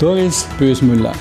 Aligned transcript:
Doris 0.00 0.48
Bösmüller. 0.58 1.12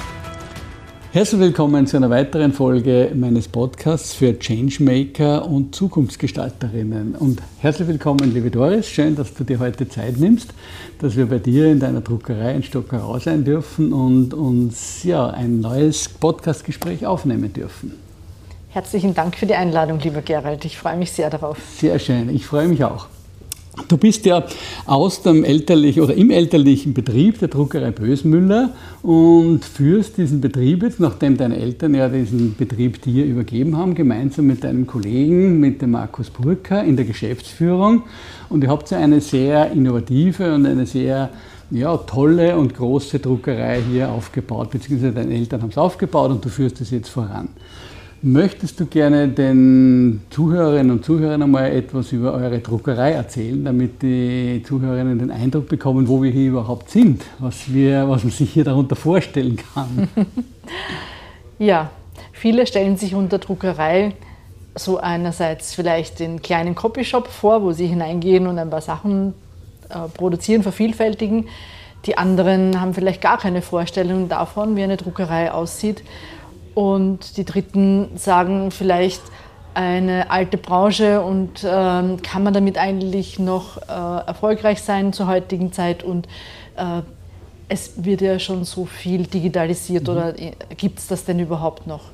Herzlich 1.11 1.41
willkommen 1.41 1.85
zu 1.85 1.97
einer 1.97 2.09
weiteren 2.09 2.53
Folge 2.53 3.11
meines 3.13 3.49
Podcasts 3.49 4.13
für 4.13 4.39
Changemaker 4.39 5.45
und 5.45 5.75
Zukunftsgestalterinnen. 5.75 7.13
Und 7.15 7.41
herzlich 7.59 7.89
willkommen, 7.89 8.33
liebe 8.33 8.49
Doris. 8.49 8.87
Schön, 8.87 9.17
dass 9.17 9.33
du 9.33 9.43
dir 9.43 9.59
heute 9.59 9.89
Zeit 9.89 10.15
nimmst, 10.15 10.53
dass 10.99 11.17
wir 11.17 11.25
bei 11.25 11.39
dir 11.39 11.69
in 11.69 11.81
deiner 11.81 11.99
Druckerei 11.99 12.55
in 12.55 12.63
Stockerau 12.63 13.19
sein 13.19 13.43
dürfen 13.43 13.91
und 13.91 14.33
uns 14.33 15.03
ja, 15.03 15.27
ein 15.27 15.59
neues 15.59 16.07
Podcastgespräch 16.07 17.05
aufnehmen 17.05 17.51
dürfen. 17.51 17.95
Herzlichen 18.69 19.13
Dank 19.13 19.35
für 19.35 19.45
die 19.45 19.55
Einladung, 19.55 19.99
lieber 19.99 20.21
Gerald. 20.21 20.63
Ich 20.63 20.77
freue 20.77 20.95
mich 20.95 21.11
sehr 21.11 21.29
darauf. 21.29 21.57
Sehr 21.75 21.99
schön, 21.99 22.33
ich 22.33 22.45
freue 22.45 22.69
mich 22.69 22.81
auch. 22.85 23.07
Du 23.87 23.97
bist 23.97 24.25
ja 24.25 24.43
aus 24.85 25.21
dem 25.21 25.43
elterlichen 25.43 26.03
oder 26.03 26.13
im 26.13 26.31
elterlichen 26.31 26.93
Betrieb 26.93 27.39
der 27.39 27.47
Druckerei 27.47 27.91
Bösmüller 27.91 28.71
und 29.01 29.63
führst 29.63 30.17
diesen 30.17 30.41
Betrieb 30.41 30.83
jetzt, 30.83 30.99
nachdem 30.99 31.37
deine 31.37 31.57
Eltern 31.57 31.95
ja 31.95 32.09
diesen 32.09 32.55
Betrieb 32.55 33.01
dir 33.01 33.25
übergeben 33.25 33.77
haben, 33.77 33.95
gemeinsam 33.95 34.47
mit 34.47 34.63
deinem 34.63 34.85
Kollegen, 34.85 35.59
mit 35.59 35.81
dem 35.81 35.91
Markus 35.91 36.29
Burka 36.29 36.81
in 36.81 36.95
der 36.97 37.05
Geschäftsführung. 37.05 38.03
Und 38.49 38.63
ihr 38.63 38.69
habt 38.69 38.89
ja 38.91 38.97
eine 38.97 39.21
sehr 39.21 39.71
innovative 39.71 40.53
und 40.53 40.65
eine 40.65 40.85
sehr 40.85 41.29
ja, 41.71 41.95
tolle 41.97 42.57
und 42.57 42.75
große 42.75 43.19
Druckerei 43.19 43.81
hier 43.91 44.09
aufgebaut, 44.09 44.71
beziehungsweise 44.71 45.13
deine 45.13 45.33
Eltern 45.33 45.61
haben 45.61 45.69
es 45.69 45.77
aufgebaut 45.77 46.31
und 46.31 46.43
du 46.43 46.49
führst 46.49 46.81
es 46.81 46.91
jetzt 46.91 47.09
voran. 47.09 47.49
Möchtest 48.21 48.77
du 48.81 48.85
gerne 48.85 49.29
den 49.29 50.21
Zuhörerinnen 50.29 50.91
und 50.91 51.05
Zuhörern 51.05 51.41
einmal 51.41 51.71
etwas 51.71 52.11
über 52.11 52.33
eure 52.33 52.59
Druckerei 52.59 53.11
erzählen, 53.11 53.63
damit 53.63 54.01
die 54.01 54.61
Zuhörerinnen 54.67 55.19
den 55.19 55.31
Eindruck 55.31 55.69
bekommen, 55.69 56.05
wo 56.09 56.21
wir 56.21 56.29
hier 56.29 56.49
überhaupt 56.49 56.89
sind, 56.89 57.23
was, 57.39 57.71
wir, 57.73 58.09
was 58.09 58.25
man 58.25 58.33
sich 58.33 58.51
hier 58.51 58.65
darunter 58.65 58.97
vorstellen 58.97 59.57
kann? 59.73 60.09
ja, 61.59 61.91
viele 62.33 62.67
stellen 62.67 62.97
sich 62.97 63.15
unter 63.15 63.37
Druckerei 63.37 64.13
so 64.75 64.97
einerseits 64.97 65.73
vielleicht 65.73 66.19
den 66.19 66.41
kleinen 66.41 66.75
Copyshop 66.75 67.27
vor, 67.27 67.63
wo 67.63 67.71
sie 67.71 67.87
hineingehen 67.87 68.47
und 68.47 68.59
ein 68.59 68.69
paar 68.69 68.81
Sachen 68.81 69.33
äh, 69.89 70.09
produzieren, 70.13 70.61
vervielfältigen. 70.61 71.47
Die 72.05 72.17
anderen 72.17 72.81
haben 72.81 72.93
vielleicht 72.93 73.21
gar 73.21 73.37
keine 73.37 73.61
Vorstellung 73.61 74.27
davon, 74.27 74.75
wie 74.75 74.83
eine 74.83 74.97
Druckerei 74.97 75.51
aussieht 75.51 76.03
und 76.79 77.35
die 77.35 77.43
Dritten 77.43 78.11
sagen 78.15 78.71
vielleicht 78.71 79.21
eine 79.73 80.31
alte 80.31 80.57
Branche 80.57 81.19
und 81.21 81.65
ähm, 81.65 82.21
kann 82.21 82.41
man 82.41 82.53
damit 82.53 82.77
eigentlich 82.77 83.37
noch 83.37 83.75
äh, 83.79 84.27
erfolgreich 84.27 84.81
sein 84.81 85.11
zur 85.11 85.27
heutigen 85.27 85.73
Zeit 85.73 86.03
und 86.03 86.29
äh, 86.77 87.01
es 87.67 88.05
wird 88.05 88.21
ja 88.21 88.39
schon 88.39 88.63
so 88.63 88.85
viel 88.85 89.27
digitalisiert 89.27 90.03
mhm. 90.03 90.09
oder 90.09 90.39
äh, 90.39 90.53
gibt 90.77 90.99
es 90.99 91.07
das 91.07 91.25
denn 91.25 91.39
überhaupt 91.39 91.85
noch? 91.85 92.11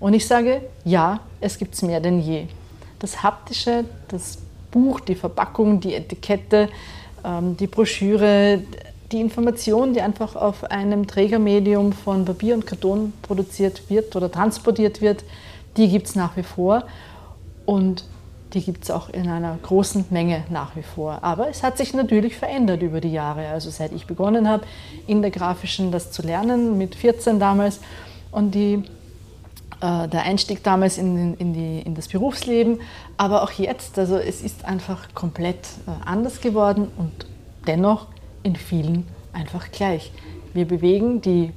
Und 0.00 0.14
ich 0.14 0.26
sage, 0.26 0.62
ja, 0.84 1.20
es 1.40 1.56
gibt 1.56 1.74
es 1.74 1.82
mehr 1.82 2.00
denn 2.00 2.18
je. 2.20 2.46
Das 2.98 3.22
Haptische, 3.22 3.84
das 4.08 4.38
Buch, 4.72 4.98
die 4.98 5.14
Verpackung, 5.14 5.78
die 5.78 5.94
Etikette, 5.94 6.68
ähm, 7.24 7.56
die 7.56 7.68
Broschüre, 7.68 8.62
die 9.12 9.20
Information, 9.20 9.94
die 9.94 10.02
einfach 10.02 10.36
auf 10.36 10.64
einem 10.64 11.06
Trägermedium 11.06 11.92
von 11.92 12.24
Papier 12.24 12.54
und 12.54 12.66
Karton 12.66 13.12
produziert 13.22 13.88
wird 13.88 14.14
oder 14.16 14.30
transportiert 14.30 15.00
wird, 15.00 15.24
die 15.76 15.88
gibt 15.88 16.08
es 16.08 16.14
nach 16.14 16.36
wie 16.36 16.42
vor 16.42 16.84
und 17.64 18.04
die 18.54 18.62
gibt 18.62 18.84
es 18.84 18.90
auch 18.90 19.10
in 19.10 19.28
einer 19.28 19.58
großen 19.62 20.06
Menge 20.10 20.44
nach 20.50 20.74
wie 20.74 20.82
vor. 20.82 21.18
Aber 21.22 21.48
es 21.48 21.62
hat 21.62 21.76
sich 21.76 21.92
natürlich 21.92 22.36
verändert 22.36 22.82
über 22.82 23.00
die 23.00 23.12
Jahre. 23.12 23.48
Also 23.48 23.70
seit 23.70 23.92
ich 23.92 24.06
begonnen 24.06 24.48
habe, 24.48 24.64
in 25.06 25.20
der 25.20 25.30
Grafischen 25.30 25.92
das 25.92 26.10
zu 26.10 26.22
lernen, 26.22 26.78
mit 26.78 26.94
14 26.94 27.38
damals, 27.38 27.80
und 28.30 28.54
die, 28.54 28.82
äh, 29.80 30.08
der 30.08 30.22
Einstieg 30.22 30.62
damals 30.62 30.98
in, 30.98 31.34
in, 31.34 31.52
die, 31.52 31.80
in, 31.80 31.94
das 31.94 32.08
Berufsleben, 32.08 32.80
aber 33.16 33.42
auch 33.42 33.52
jetzt, 33.52 33.98
also 33.98 34.16
es 34.16 34.42
ist 34.42 34.64
einfach 34.64 35.14
komplett 35.14 35.66
äh, 35.86 36.06
anders 36.06 36.40
geworden 36.40 36.88
und 36.96 37.12
dennoch 37.66 38.06
in 38.42 38.56
vielen 38.56 39.06
einfach 39.32 39.70
gleich. 39.70 40.12
Wir 40.54 40.66
bewegen 40.66 41.20
die 41.20 41.52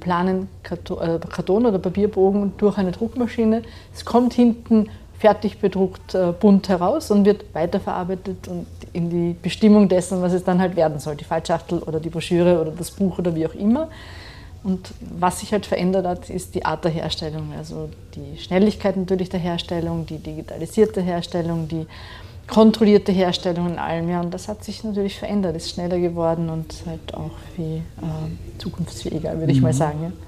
planen 0.00 0.48
äh, 0.62 1.18
Karton- 1.18 1.66
oder 1.66 1.78
Papierbogen 1.78 2.52
durch 2.58 2.78
eine 2.78 2.92
Druckmaschine. 2.92 3.62
Es 3.92 4.04
kommt 4.04 4.34
hinten 4.34 4.88
fertig 5.18 5.58
bedruckt 5.58 6.14
äh, 6.14 6.32
bunt 6.38 6.68
heraus 6.68 7.10
und 7.10 7.24
wird 7.24 7.44
weiterverarbeitet 7.54 8.48
und 8.48 8.66
in 8.92 9.10
die 9.10 9.34
Bestimmung 9.40 9.88
dessen, 9.88 10.22
was 10.22 10.32
es 10.32 10.44
dann 10.44 10.60
halt 10.60 10.76
werden 10.76 10.98
soll, 10.98 11.16
die 11.16 11.24
Fallschachtel 11.24 11.78
oder 11.80 12.00
die 12.00 12.10
Broschüre 12.10 12.60
oder 12.60 12.70
das 12.70 12.90
Buch 12.90 13.18
oder 13.18 13.34
wie 13.34 13.46
auch 13.46 13.54
immer. 13.54 13.88
Und 14.62 14.92
was 15.00 15.40
sich 15.40 15.52
halt 15.52 15.64
verändert 15.64 16.06
hat, 16.06 16.28
ist 16.28 16.54
die 16.54 16.64
Art 16.64 16.84
der 16.84 16.90
Herstellung, 16.90 17.52
also 17.56 17.88
die 18.14 18.38
Schnelligkeit 18.38 18.96
natürlich 18.96 19.28
der 19.28 19.38
Herstellung, 19.38 20.06
die 20.06 20.18
digitalisierte 20.18 21.00
Herstellung, 21.00 21.68
die 21.68 21.86
kontrollierte 22.48 23.12
Herstellung 23.12 23.70
in 23.70 23.78
allem. 23.78 24.08
Ja, 24.08 24.20
und 24.20 24.32
das 24.32 24.48
hat 24.48 24.64
sich 24.64 24.84
natürlich 24.84 25.18
verändert, 25.18 25.56
ist 25.56 25.70
schneller 25.70 25.98
geworden 25.98 26.48
und 26.48 26.74
halt 26.86 27.14
auch 27.14 27.32
viel 27.54 27.76
äh, 27.76 28.58
zukunftsfähiger, 28.58 29.38
würde 29.38 29.52
ich 29.52 29.60
mal 29.60 29.72
mhm. 29.72 29.76
sagen. 29.76 29.98
Ja. 30.02 30.25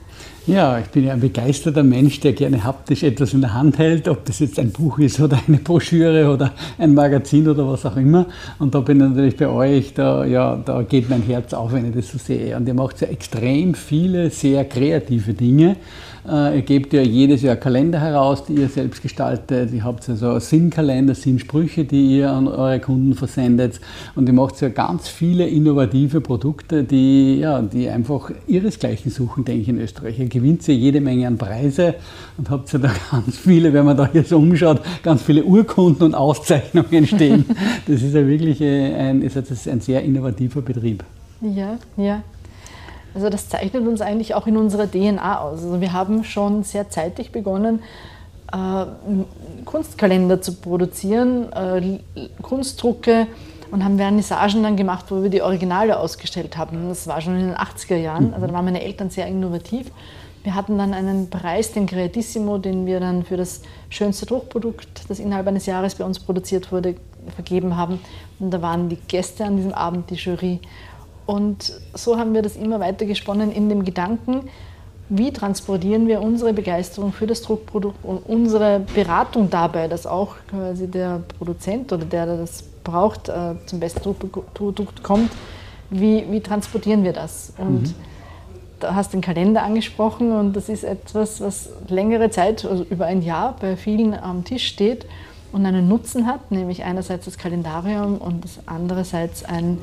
Ja, 0.48 0.78
ich 0.78 0.86
bin 0.86 1.04
ja 1.04 1.12
ein 1.12 1.20
begeisterter 1.20 1.82
Mensch, 1.82 2.20
der 2.20 2.32
gerne 2.32 2.64
haptisch 2.64 3.02
etwas 3.02 3.34
in 3.34 3.42
der 3.42 3.52
Hand 3.52 3.76
hält, 3.76 4.08
ob 4.08 4.24
das 4.24 4.38
jetzt 4.38 4.58
ein 4.58 4.70
Buch 4.70 4.98
ist 4.98 5.20
oder 5.20 5.38
eine 5.46 5.58
Broschüre 5.58 6.32
oder 6.32 6.54
ein 6.78 6.94
Magazin 6.94 7.46
oder 7.46 7.68
was 7.68 7.84
auch 7.84 7.98
immer. 7.98 8.24
Und 8.58 8.74
da 8.74 8.80
bin 8.80 8.96
ich 8.96 9.08
natürlich 9.10 9.36
bei 9.36 9.46
euch, 9.46 9.92
da, 9.92 10.24
ja, 10.24 10.56
da 10.56 10.80
geht 10.80 11.10
mein 11.10 11.20
Herz 11.20 11.52
auf, 11.52 11.74
wenn 11.74 11.90
ich 11.90 11.94
das 11.94 12.10
so 12.10 12.16
sehe. 12.16 12.56
Und 12.56 12.66
ihr 12.66 12.72
macht 12.72 12.98
ja 13.02 13.08
extrem 13.08 13.74
viele 13.74 14.30
sehr 14.30 14.64
kreative 14.64 15.34
Dinge. 15.34 15.76
Äh, 16.28 16.56
ihr 16.56 16.62
gebt 16.62 16.92
ja 16.92 17.00
jedes 17.00 17.42
Jahr 17.42 17.56
Kalender 17.56 18.00
heraus, 18.00 18.44
die 18.44 18.54
ihr 18.54 18.68
selbst 18.68 19.02
gestaltet. 19.02 19.72
Ihr 19.72 19.84
habt 19.84 20.08
also 20.08 20.38
Sinnkalender, 20.38 21.14
Sinnsprüche, 21.14 21.84
die 21.84 22.18
ihr 22.18 22.30
an 22.30 22.48
eure 22.48 22.80
Kunden 22.80 23.14
versendet. 23.14 23.80
Und 24.14 24.28
ihr 24.28 24.34
macht 24.34 24.60
ja 24.60 24.68
ganz 24.68 25.08
viele 25.08 25.46
innovative 25.46 26.20
Produkte, 26.20 26.84
die, 26.84 27.38
ja, 27.40 27.62
die 27.62 27.88
einfach 27.88 28.30
ihresgleichen 28.46 29.10
suchen, 29.10 29.44
denke 29.44 29.62
ich, 29.62 29.68
in 29.68 29.78
Österreich. 29.78 30.18
Ihr 30.38 30.42
gewinnt 30.42 30.66
ja 30.68 30.74
jede 30.74 31.00
Menge 31.00 31.26
an 31.26 31.36
Preise 31.36 31.96
und 32.36 32.48
habt 32.48 32.72
ja 32.72 32.78
da 32.78 32.92
ganz 33.10 33.36
viele, 33.36 33.72
wenn 33.72 33.84
man 33.84 33.96
da 33.96 34.08
so 34.24 34.38
umschaut, 34.38 34.80
ganz 35.02 35.22
viele 35.22 35.42
Urkunden 35.42 36.04
und 36.04 36.14
Auszeichnungen 36.14 37.06
stehen. 37.06 37.44
Das 37.88 38.02
ist 38.02 38.14
ja 38.14 38.24
wirklich 38.26 38.60
äh, 38.60 38.94
ein, 38.94 39.22
ist 39.22 39.36
ein 39.66 39.80
sehr 39.80 40.02
innovativer 40.02 40.62
Betrieb. 40.62 41.02
Ja, 41.40 41.78
ja. 41.96 42.22
Also 43.14 43.30
das 43.30 43.48
zeichnet 43.48 43.86
uns 43.86 44.00
eigentlich 44.00 44.34
auch 44.34 44.46
in 44.46 44.56
unserer 44.56 44.88
DNA 44.88 45.40
aus. 45.40 45.64
Also 45.64 45.80
wir 45.80 45.92
haben 45.92 46.22
schon 46.22 46.62
sehr 46.62 46.88
zeitig 46.88 47.32
begonnen, 47.32 47.80
äh, 48.52 48.84
Kunstkalender 49.64 50.40
zu 50.40 50.54
produzieren, 50.54 51.52
äh, 51.52 51.98
Kunstdrucke 52.42 53.26
und 53.72 53.82
haben 53.82 53.96
Vernissagen 53.96 54.62
dann 54.62 54.76
gemacht, 54.76 55.06
wo 55.08 55.22
wir 55.22 55.30
die 55.30 55.42
Originale 55.42 55.98
ausgestellt 55.98 56.56
haben. 56.56 56.88
Das 56.88 57.08
war 57.08 57.20
schon 57.20 57.34
in 57.34 57.48
den 57.48 57.56
80er 57.56 57.96
Jahren, 57.96 58.34
also 58.34 58.46
da 58.46 58.52
waren 58.52 58.66
meine 58.66 58.82
Eltern 58.82 59.10
sehr 59.10 59.26
innovativ. 59.26 59.90
Wir 60.48 60.54
hatten 60.54 60.78
dann 60.78 60.94
einen 60.94 61.28
Preis, 61.28 61.72
den 61.72 61.86
Creatissimo, 61.86 62.56
den 62.56 62.86
wir 62.86 63.00
dann 63.00 63.22
für 63.22 63.36
das 63.36 63.60
schönste 63.90 64.24
Druckprodukt, 64.24 64.88
das 65.10 65.18
innerhalb 65.18 65.46
eines 65.46 65.66
Jahres 65.66 65.96
bei 65.96 66.06
uns 66.06 66.18
produziert 66.18 66.72
wurde, 66.72 66.94
vergeben 67.34 67.76
haben. 67.76 68.00
Und 68.38 68.50
da 68.50 68.62
waren 68.62 68.88
die 68.88 68.96
Gäste 68.96 69.44
an 69.44 69.58
diesem 69.58 69.74
Abend, 69.74 70.08
die 70.08 70.14
Jury. 70.14 70.60
Und 71.26 71.78
so 71.92 72.16
haben 72.18 72.32
wir 72.32 72.40
das 72.40 72.56
immer 72.56 72.80
weiter 72.80 73.04
gesponnen 73.04 73.52
in 73.52 73.68
dem 73.68 73.84
Gedanken, 73.84 74.48
wie 75.10 75.34
transportieren 75.34 76.08
wir 76.08 76.22
unsere 76.22 76.54
Begeisterung 76.54 77.12
für 77.12 77.26
das 77.26 77.42
Druckprodukt 77.42 78.02
und 78.02 78.16
unsere 78.20 78.80
Beratung 78.94 79.50
dabei, 79.50 79.86
dass 79.86 80.06
auch 80.06 80.36
quasi 80.48 80.90
der 80.90 81.20
Produzent 81.36 81.92
oder 81.92 82.06
der, 82.06 82.24
der 82.24 82.38
das 82.38 82.62
braucht, 82.84 83.28
äh, 83.28 83.54
zum 83.66 83.80
besten 83.80 84.00
Druckprodukt 84.00 85.02
kommt, 85.02 85.30
wie, 85.90 86.24
wie 86.30 86.40
transportieren 86.40 87.04
wir 87.04 87.12
das? 87.12 87.52
Und 87.58 87.82
mhm. 87.82 87.94
Da 88.80 88.94
hast 88.94 89.12
du 89.12 89.16
den 89.16 89.22
Kalender 89.22 89.62
angesprochen 89.62 90.32
und 90.32 90.54
das 90.54 90.68
ist 90.68 90.84
etwas, 90.84 91.40
was 91.40 91.70
längere 91.88 92.30
Zeit, 92.30 92.64
also 92.64 92.84
über 92.84 93.06
ein 93.06 93.22
Jahr 93.22 93.56
bei 93.60 93.76
vielen 93.76 94.14
am 94.14 94.44
Tisch 94.44 94.66
steht 94.66 95.06
und 95.52 95.64
einen 95.66 95.88
Nutzen 95.88 96.26
hat, 96.26 96.50
nämlich 96.50 96.84
einerseits 96.84 97.24
das 97.24 97.38
Kalendarium 97.38 98.18
und 98.18 98.44
andererseits 98.66 99.44
ein 99.44 99.78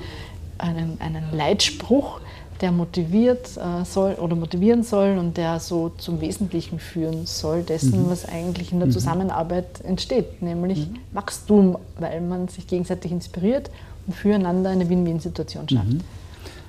einen, 0.57 0.97
einen 0.99 1.25
Leitspruch, 1.31 2.19
der 2.61 2.71
motiviert 2.71 3.57
äh, 3.57 3.83
soll 3.83 4.13
oder 4.13 4.35
motivieren 4.35 4.83
soll 4.83 5.17
und 5.17 5.35
der 5.35 5.59
so 5.59 5.91
zum 5.97 6.21
Wesentlichen 6.21 6.79
führen 6.79 7.25
soll 7.25 7.63
dessen, 7.63 8.03
mhm. 8.03 8.09
was 8.09 8.27
eigentlich 8.27 8.71
in 8.71 8.79
der 8.79 8.87
mhm. 8.87 8.93
Zusammenarbeit 8.93 9.81
entsteht, 9.83 10.41
nämlich 10.41 10.87
mhm. 10.87 10.97
Wachstum, 11.11 11.77
weil 11.99 12.21
man 12.21 12.47
sich 12.47 12.65
gegenseitig 12.65 13.11
inspiriert 13.11 13.69
und 14.07 14.15
füreinander 14.15 14.69
eine 14.69 14.89
Win-Win-Situation 14.89 15.67
schafft. 15.67 15.85
Mhm. 15.85 16.01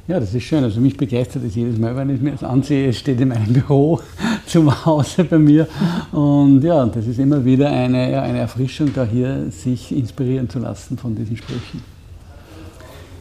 Ja, 0.09 0.21
das 0.21 0.33
ist 0.33 0.45
schön. 0.45 0.63
Also 0.63 0.81
mich 0.81 0.97
begeistert 0.97 1.43
es 1.43 1.57
jedes 1.57 1.79
Mal, 1.79 1.97
wenn 1.97 2.11
ich 2.11 2.21
mir 2.21 2.31
das 2.31 2.45
ansehe. 2.45 2.91
Es 2.91 2.99
steht 2.99 3.21
in 3.21 3.29
meinem 3.29 3.53
Büro 3.53 4.01
zum 4.47 4.85
Hause 4.85 5.25
bei 5.25 5.39
mir. 5.39 5.67
Und 6.13 6.63
ja, 6.63 6.87
das 6.87 7.09
ist 7.09 7.19
immer 7.19 7.45
wieder 7.45 7.71
eine, 7.71 8.23
eine 8.23 8.39
Erfrischung, 8.39 8.93
da 8.95 9.05
hier 9.05 9.51
sich 9.51 9.91
inspirieren 9.91 10.49
zu 10.49 10.61
lassen 10.61 10.97
von 10.97 11.17
diesen 11.17 11.37
Sprüchen. 11.37 11.83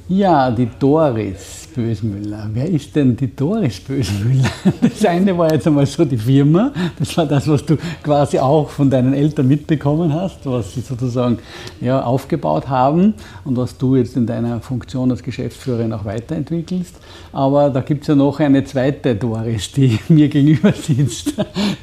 Ja, 0.08 0.52
die 0.52 0.70
Doris 0.78 1.65
Bösmüller. 1.76 2.50
Wer 2.54 2.70
ist 2.70 2.96
denn 2.96 3.16
die 3.16 3.36
Doris 3.36 3.80
Bösmüller? 3.80 4.50
Das 4.82 5.06
eine 5.06 5.38
war 5.38 5.52
jetzt 5.52 5.68
einmal 5.68 5.86
so 5.86 6.06
die 6.06 6.18
Firma. 6.18 6.72
Das 6.98 7.16
war 7.18 7.26
das, 7.26 7.48
was 7.48 7.66
du 7.66 7.78
quasi 8.02 8.40
auch 8.40 8.70
von 8.70 8.90
deinen 8.90 9.14
Eltern 9.14 9.48
mitbekommen 9.48 10.14
hast, 10.14 10.46
was 10.46 10.74
sie 10.74 10.82
sozusagen 10.82 11.40
ja, 11.82 12.02
aufgebaut 12.02 12.70
haben 12.70 13.14
und 13.44 13.58
was 13.58 13.78
du 13.78 13.96
jetzt 13.96 14.16
in 14.16 14.26
deiner 14.26 14.62
Funktion 14.62 15.12
als 15.12 15.22
Geschäftsführerin 15.22 15.94
auch 15.94 16.06
weiterentwickelst. 16.06 16.96
Aber 17.32 17.70
da 17.70 17.82
gibt 17.82 18.02
es 18.04 18.08
ja 18.08 18.16
noch 18.16 18.40
eine 18.40 18.64
zweite 18.64 19.16
Doris, 19.16 19.72
die 19.72 20.00
mir 20.10 20.30
gegenüber 20.30 20.72
sitzt, 20.72 21.34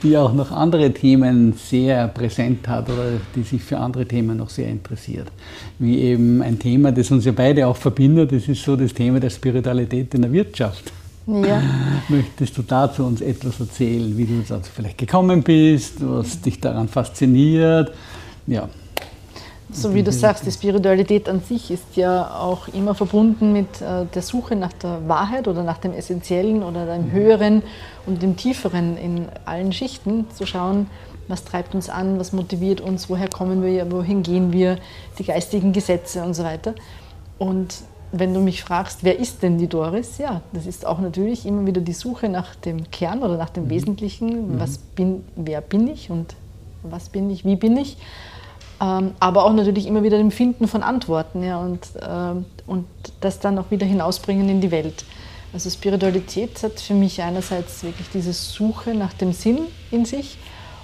die 0.02 0.16
auch 0.16 0.32
noch 0.32 0.50
andere 0.50 0.92
Themen 0.92 1.52
sehr 1.52 2.08
präsent 2.08 2.66
hat 2.66 2.88
oder 2.88 3.04
die 3.36 3.42
sich 3.42 3.62
für 3.62 3.78
andere 3.78 4.06
Themen 4.06 4.38
noch 4.38 4.50
sehr 4.50 4.68
interessiert. 4.68 5.28
Wie 5.78 6.00
eben 6.00 6.42
ein 6.42 6.58
Thema, 6.58 6.92
das 6.92 7.10
uns 7.10 7.24
ja 7.24 7.32
beide 7.32 7.66
auch 7.66 7.76
verbindet 7.76 8.32
das 8.32 8.48
ist 8.48 8.62
so 8.62 8.76
das 8.76 8.94
Thema 8.94 9.20
der 9.20 9.30
Spiritualität 9.30 9.81
in 9.84 10.22
der 10.22 10.32
Wirtschaft. 10.32 10.92
Ja. 11.26 11.62
Möchtest 12.08 12.56
du 12.58 12.62
dazu 12.62 13.04
uns 13.04 13.20
etwas 13.20 13.60
erzählen, 13.60 14.16
wie 14.16 14.24
du 14.24 14.42
dazu 14.48 14.70
vielleicht 14.74 14.98
gekommen 14.98 15.42
bist, 15.42 15.96
was 16.00 16.40
dich 16.40 16.60
daran 16.60 16.88
fasziniert? 16.88 17.92
Ja. 18.46 18.68
So 19.74 19.94
wie 19.94 20.02
du 20.02 20.12
sagst, 20.12 20.44
die 20.44 20.50
Spiritualität 20.50 21.30
an 21.30 21.40
sich 21.40 21.70
ist 21.70 21.96
ja 21.96 22.38
auch 22.38 22.68
immer 22.68 22.94
verbunden 22.94 23.54
mit 23.54 23.80
äh, 23.80 24.04
der 24.14 24.20
Suche 24.20 24.54
nach 24.54 24.74
der 24.74 25.08
Wahrheit 25.08 25.48
oder 25.48 25.62
nach 25.62 25.78
dem 25.78 25.94
Essentiellen 25.94 26.62
oder 26.62 26.84
dem 26.84 27.06
mhm. 27.06 27.12
Höheren 27.12 27.62
und 28.04 28.20
dem 28.20 28.36
Tieferen 28.36 28.98
in 28.98 29.28
allen 29.46 29.72
Schichten 29.72 30.26
zu 30.36 30.44
schauen, 30.44 30.88
was 31.26 31.44
treibt 31.44 31.74
uns 31.74 31.88
an, 31.88 32.18
was 32.18 32.34
motiviert 32.34 32.82
uns, 32.82 33.08
woher 33.08 33.28
kommen 33.28 33.64
wir, 33.64 33.90
wohin 33.90 34.22
gehen 34.22 34.52
wir, 34.52 34.76
die 35.18 35.24
geistigen 35.24 35.72
Gesetze 35.72 36.22
und 36.22 36.34
so 36.34 36.44
weiter. 36.44 36.74
Und 37.38 37.76
wenn 38.12 38.34
du 38.34 38.40
mich 38.40 38.62
fragst, 38.62 39.02
wer 39.02 39.18
ist 39.18 39.42
denn 39.42 39.58
die 39.58 39.68
Doris? 39.68 40.18
Ja, 40.18 40.42
das 40.52 40.66
ist 40.66 40.86
auch 40.86 41.00
natürlich 41.00 41.46
immer 41.46 41.66
wieder 41.66 41.80
die 41.80 41.94
Suche 41.94 42.28
nach 42.28 42.54
dem 42.54 42.90
Kern 42.90 43.22
oder 43.22 43.36
nach 43.36 43.50
dem 43.50 43.64
mhm. 43.64 43.70
Wesentlichen. 43.70 44.54
Mhm. 44.54 44.60
Was 44.60 44.78
bin, 44.78 45.24
wer 45.34 45.62
bin 45.62 45.88
ich 45.88 46.10
und 46.10 46.34
was 46.82 47.08
bin 47.08 47.30
ich, 47.30 47.44
wie 47.44 47.56
bin 47.56 47.76
ich? 47.76 47.96
Ähm, 48.80 49.12
aber 49.18 49.44
auch 49.44 49.52
natürlich 49.52 49.86
immer 49.86 50.02
wieder 50.02 50.18
dem 50.18 50.30
Finden 50.30 50.68
von 50.68 50.82
Antworten 50.82 51.42
ja, 51.42 51.58
und, 51.58 51.80
ähm, 52.06 52.44
und 52.66 52.86
das 53.20 53.40
dann 53.40 53.58
auch 53.58 53.70
wieder 53.70 53.86
hinausbringen 53.86 54.48
in 54.48 54.60
die 54.60 54.70
Welt. 54.70 55.04
Also 55.52 55.70
Spiritualität 55.70 56.62
hat 56.62 56.80
für 56.80 56.94
mich 56.94 57.22
einerseits 57.22 57.82
wirklich 57.82 58.08
diese 58.10 58.32
Suche 58.32 58.94
nach 58.94 59.12
dem 59.12 59.32
Sinn 59.32 59.60
in 59.90 60.04
sich 60.04 60.38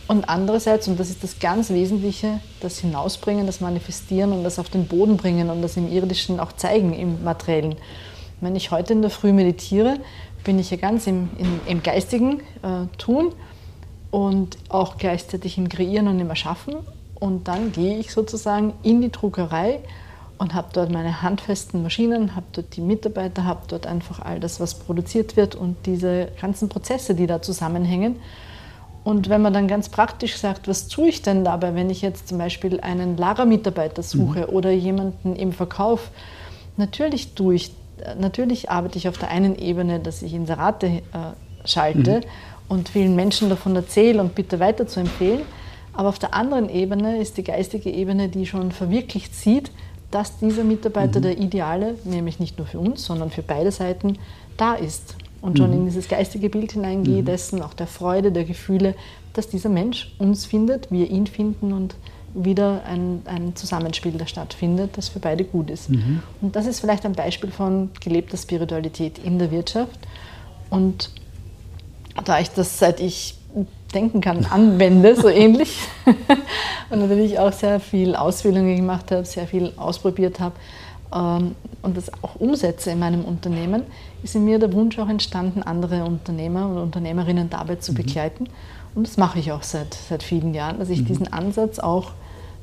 und 0.08 0.28
andererseits, 0.28 0.88
und 0.88 0.98
das 0.98 1.10
ist 1.10 1.22
das 1.22 1.38
ganz 1.38 1.68
Wesentliche, 1.68 2.40
das 2.60 2.78
Hinausbringen, 2.78 3.46
das 3.46 3.60
Manifestieren 3.60 4.32
und 4.32 4.42
das 4.42 4.58
auf 4.58 4.70
den 4.70 4.86
Boden 4.86 5.18
bringen 5.18 5.50
und 5.50 5.60
das 5.60 5.76
im 5.76 5.92
Irdischen 5.92 6.40
auch 6.40 6.52
zeigen, 6.52 6.94
im 6.94 7.22
Materiellen. 7.22 7.76
Wenn 8.40 8.56
ich 8.56 8.70
heute 8.70 8.94
in 8.94 9.02
der 9.02 9.10
Früh 9.10 9.34
meditiere, 9.34 9.98
bin 10.44 10.58
ich 10.58 10.70
ja 10.70 10.78
ganz 10.78 11.06
im, 11.06 11.28
im, 11.38 11.60
im 11.66 11.82
geistigen 11.82 12.40
äh, 12.62 12.86
Tun 12.96 13.32
und 14.10 14.56
auch 14.70 14.96
gleichzeitig 14.96 15.58
im 15.58 15.68
Kreieren 15.68 16.08
und 16.08 16.18
im 16.18 16.30
Erschaffen. 16.30 16.76
Und 17.14 17.46
dann 17.46 17.72
gehe 17.72 17.98
ich 17.98 18.10
sozusagen 18.10 18.72
in 18.82 19.02
die 19.02 19.12
Druckerei 19.12 19.80
und 20.38 20.54
habe 20.54 20.68
dort 20.72 20.90
meine 20.90 21.20
handfesten 21.20 21.82
Maschinen, 21.82 22.34
habe 22.34 22.46
dort 22.52 22.76
die 22.76 22.80
Mitarbeiter, 22.80 23.44
habe 23.44 23.62
dort 23.68 23.86
einfach 23.86 24.20
all 24.20 24.40
das, 24.40 24.58
was 24.58 24.74
produziert 24.74 25.36
wird 25.36 25.54
und 25.54 25.76
diese 25.84 26.28
ganzen 26.40 26.70
Prozesse, 26.70 27.14
die 27.14 27.26
da 27.26 27.42
zusammenhängen. 27.42 28.16
Und 29.08 29.30
wenn 29.30 29.40
man 29.40 29.54
dann 29.54 29.68
ganz 29.68 29.88
praktisch 29.88 30.36
sagt, 30.36 30.68
was 30.68 30.86
tue 30.86 31.08
ich 31.08 31.22
denn 31.22 31.42
dabei, 31.42 31.74
wenn 31.74 31.88
ich 31.88 32.02
jetzt 32.02 32.28
zum 32.28 32.36
Beispiel 32.36 32.78
einen 32.80 33.16
Lagermitarbeiter 33.16 34.02
suche 34.02 34.40
mhm. 34.40 34.54
oder 34.54 34.70
jemanden 34.70 35.34
im 35.34 35.52
Verkauf, 35.52 36.10
natürlich 36.76 37.32
tue 37.32 37.54
ich, 37.54 37.72
natürlich 38.20 38.68
arbeite 38.68 38.98
ich 38.98 39.08
auf 39.08 39.16
der 39.16 39.30
einen 39.30 39.56
Ebene, 39.56 39.98
dass 39.98 40.20
ich 40.20 40.34
Inserate 40.34 40.86
äh, 40.88 41.00
schalte 41.64 42.16
mhm. 42.16 42.22
und 42.68 42.90
vielen 42.90 43.16
Menschen 43.16 43.48
davon 43.48 43.74
erzähle 43.76 44.20
und 44.20 44.34
bitte 44.34 44.60
weiter 44.60 44.86
zu 44.86 45.00
empfehlen. 45.00 45.40
Aber 45.94 46.10
auf 46.10 46.18
der 46.18 46.34
anderen 46.34 46.68
Ebene 46.68 47.16
ist 47.16 47.38
die 47.38 47.44
geistige 47.44 47.88
Ebene, 47.88 48.28
die 48.28 48.44
schon 48.44 48.72
verwirklicht 48.72 49.34
sieht, 49.34 49.70
dass 50.10 50.38
dieser 50.38 50.64
Mitarbeiter 50.64 51.20
mhm. 51.20 51.22
der 51.22 51.38
Ideale, 51.38 51.94
nämlich 52.04 52.40
nicht 52.40 52.58
nur 52.58 52.66
für 52.66 52.78
uns, 52.78 53.06
sondern 53.06 53.30
für 53.30 53.42
beide 53.42 53.72
Seiten, 53.72 54.18
da 54.58 54.74
ist 54.74 55.14
und 55.40 55.58
schon 55.58 55.70
mhm. 55.70 55.78
in 55.78 55.84
dieses 55.86 56.08
geistige 56.08 56.48
Bild 56.48 56.72
hineingehe, 56.72 57.22
mhm. 57.22 57.26
dessen 57.26 57.62
auch 57.62 57.74
der 57.74 57.86
Freude, 57.86 58.32
der 58.32 58.44
Gefühle, 58.44 58.94
dass 59.34 59.48
dieser 59.48 59.68
Mensch 59.68 60.14
uns 60.18 60.46
findet, 60.46 60.90
wir 60.90 61.10
ihn 61.10 61.26
finden 61.26 61.72
und 61.72 61.94
wieder 62.34 62.82
ein, 62.84 63.22
ein 63.24 63.56
Zusammenspiel, 63.56 64.12
das 64.12 64.30
stattfindet, 64.30 64.96
das 64.96 65.08
für 65.08 65.18
beide 65.18 65.44
gut 65.44 65.70
ist. 65.70 65.90
Mhm. 65.90 66.22
Und 66.40 66.56
das 66.56 66.66
ist 66.66 66.80
vielleicht 66.80 67.06
ein 67.06 67.12
Beispiel 67.12 67.50
von 67.50 67.90
gelebter 68.00 68.36
Spiritualität 68.36 69.18
in 69.18 69.38
der 69.38 69.50
Wirtschaft. 69.50 69.98
Und 70.70 71.10
da 72.24 72.38
ich 72.40 72.50
das 72.50 72.78
seit 72.78 73.00
ich 73.00 73.36
denken 73.94 74.20
kann, 74.20 74.44
anwende, 74.44 75.16
so 75.16 75.28
ähnlich, 75.28 75.78
und 76.90 77.00
natürlich 77.00 77.38
auch 77.38 77.52
sehr 77.52 77.80
viel 77.80 78.14
Ausbildungen 78.14 78.76
gemacht 78.76 79.10
habe, 79.10 79.24
sehr 79.24 79.46
viel 79.46 79.72
ausprobiert 79.76 80.40
habe, 80.40 80.54
und 81.10 81.96
das 81.96 82.12
auch 82.22 82.36
umsetze 82.36 82.90
in 82.90 82.98
meinem 82.98 83.24
Unternehmen, 83.24 83.82
ist 84.22 84.34
in 84.34 84.44
mir 84.44 84.58
der 84.58 84.72
Wunsch 84.72 84.98
auch 84.98 85.08
entstanden, 85.08 85.62
andere 85.62 86.04
Unternehmer 86.04 86.68
und 86.68 86.78
Unternehmerinnen 86.78 87.48
dabei 87.50 87.76
zu 87.76 87.92
mhm. 87.92 87.96
begleiten. 87.96 88.48
Und 88.94 89.06
das 89.06 89.16
mache 89.16 89.38
ich 89.38 89.52
auch 89.52 89.62
seit, 89.62 89.94
seit 89.94 90.22
vielen 90.22 90.54
Jahren, 90.54 90.78
dass 90.78 90.90
ich 90.90 91.02
mhm. 91.02 91.06
diesen 91.06 91.32
Ansatz 91.32 91.78
auch 91.78 92.12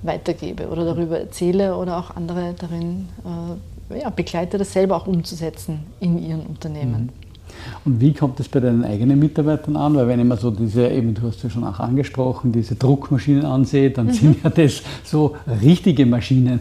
weitergebe 0.03 0.67
oder 0.67 0.85
darüber 0.85 1.19
erzähle 1.19 1.75
oder 1.75 1.97
auch 1.97 2.15
andere 2.15 2.53
darin 2.53 3.09
äh, 3.89 4.01
ja, 4.01 4.09
begleite, 4.09 4.57
das 4.57 4.73
selber 4.73 4.97
auch 4.97 5.07
umzusetzen 5.07 5.79
in 5.99 6.21
ihren 6.23 6.41
Unternehmen. 6.41 7.03
Mhm. 7.03 7.24
Und 7.83 8.01
wie 8.01 8.13
kommt 8.13 8.39
es 8.39 8.47
bei 8.47 8.59
deinen 8.59 8.83
eigenen 8.83 9.19
Mitarbeitern 9.19 9.75
an? 9.75 9.95
Weil 9.95 10.07
wenn 10.07 10.19
ich 10.19 10.25
mir 10.25 10.37
so 10.37 10.51
diese, 10.51 10.87
eben 10.87 11.13
du 11.13 11.23
hast 11.27 11.43
ja 11.43 11.49
schon 11.49 11.63
auch 11.63 11.79
angesprochen, 11.79 12.51
diese 12.51 12.75
Druckmaschinen 12.75 13.45
ansehe, 13.45 13.91
dann 13.91 14.07
mhm. 14.07 14.11
sind 14.11 14.43
ja 14.43 14.49
das 14.49 14.81
so 15.03 15.35
richtige 15.61 16.05
Maschinen, 16.05 16.59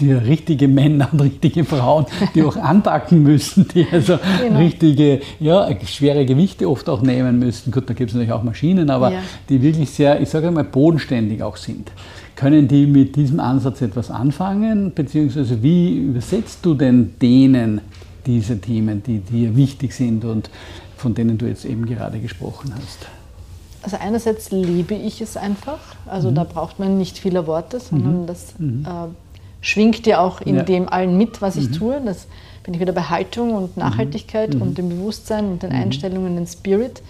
die 0.00 0.12
richtige 0.12 0.68
Männer 0.68 1.08
und 1.12 1.20
richtige 1.20 1.64
Frauen, 1.64 2.06
die 2.34 2.42
auch 2.42 2.56
anpacken 2.56 3.22
müssen, 3.22 3.66
die 3.68 3.86
also 3.90 4.18
genau. 4.42 4.58
richtige, 4.58 5.20
ja, 5.40 5.68
schwere 5.86 6.26
Gewichte 6.26 6.68
oft 6.68 6.88
auch 6.88 7.02
nehmen 7.02 7.38
müssen. 7.38 7.70
Gut, 7.72 7.88
da 7.88 7.94
gibt 7.94 8.10
es 8.10 8.14
natürlich 8.14 8.32
auch 8.32 8.42
Maschinen, 8.42 8.90
aber 8.90 9.12
ja. 9.12 9.18
die 9.48 9.62
wirklich 9.62 9.90
sehr, 9.90 10.20
ich 10.20 10.28
sage 10.28 10.50
mal, 10.50 10.64
bodenständig 10.64 11.42
auch 11.42 11.56
sind. 11.56 11.90
Können 12.36 12.68
die 12.68 12.86
mit 12.86 13.16
diesem 13.16 13.40
Ansatz 13.40 13.80
etwas 13.80 14.10
anfangen? 14.10 14.92
Beziehungsweise 14.94 15.62
wie 15.62 15.96
übersetzt 15.96 16.58
du 16.62 16.74
denn 16.74 17.14
denen 17.20 17.80
diese 18.26 18.60
Themen, 18.60 19.02
die 19.02 19.20
dir 19.20 19.56
wichtig 19.56 19.94
sind 19.94 20.24
und 20.24 20.50
von 20.96 21.14
denen 21.14 21.38
du 21.38 21.46
jetzt 21.46 21.64
eben 21.64 21.86
gerade 21.86 22.18
gesprochen 22.18 22.74
hast? 22.74 23.06
Also 23.82 23.98
einerseits 23.98 24.50
liebe 24.50 24.94
ich 24.94 25.20
es 25.20 25.36
einfach, 25.36 25.78
also 26.06 26.30
mhm. 26.30 26.34
da 26.34 26.44
braucht 26.44 26.78
man 26.78 26.98
nicht 26.98 27.18
viele 27.18 27.46
Worte, 27.46 27.78
sondern 27.78 28.22
mhm. 28.22 28.26
das 28.26 28.54
mhm. 28.58 28.84
Äh, 28.84 29.08
schwingt 29.60 30.06
ja 30.06 30.20
auch 30.20 30.40
in 30.40 30.56
ja. 30.56 30.62
dem 30.62 30.88
allen 30.88 31.16
mit, 31.16 31.40
was 31.40 31.56
ich 31.56 31.70
mhm. 31.70 31.74
tue. 31.74 32.02
Das 32.04 32.26
bin 32.64 32.74
ich 32.74 32.80
wieder 32.80 32.92
bei 32.92 33.02
Haltung 33.02 33.54
und 33.54 33.76
mhm. 33.76 33.82
Nachhaltigkeit 33.82 34.54
mhm. 34.54 34.62
und 34.62 34.78
dem 34.78 34.88
Bewusstsein 34.88 35.46
und 35.46 35.62
den 35.62 35.72
Einstellungen, 35.72 36.34
den 36.34 36.46
Spirit. 36.46 37.00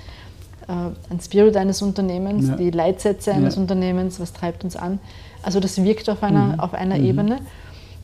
Äh, 0.68 0.72
ein 1.10 1.20
Spirit 1.20 1.56
eines 1.56 1.80
Unternehmens, 1.80 2.48
ja. 2.48 2.56
die 2.56 2.70
Leitsätze 2.70 3.32
eines 3.32 3.54
ja. 3.54 3.62
Unternehmens, 3.62 4.20
was 4.20 4.32
treibt 4.32 4.64
uns 4.64 4.76
an. 4.76 4.98
Also 5.42 5.60
das 5.60 5.82
wirkt 5.82 6.10
auf 6.10 6.22
einer, 6.22 6.56
auf 6.58 6.74
einer 6.74 6.98
Ebene. 6.98 7.38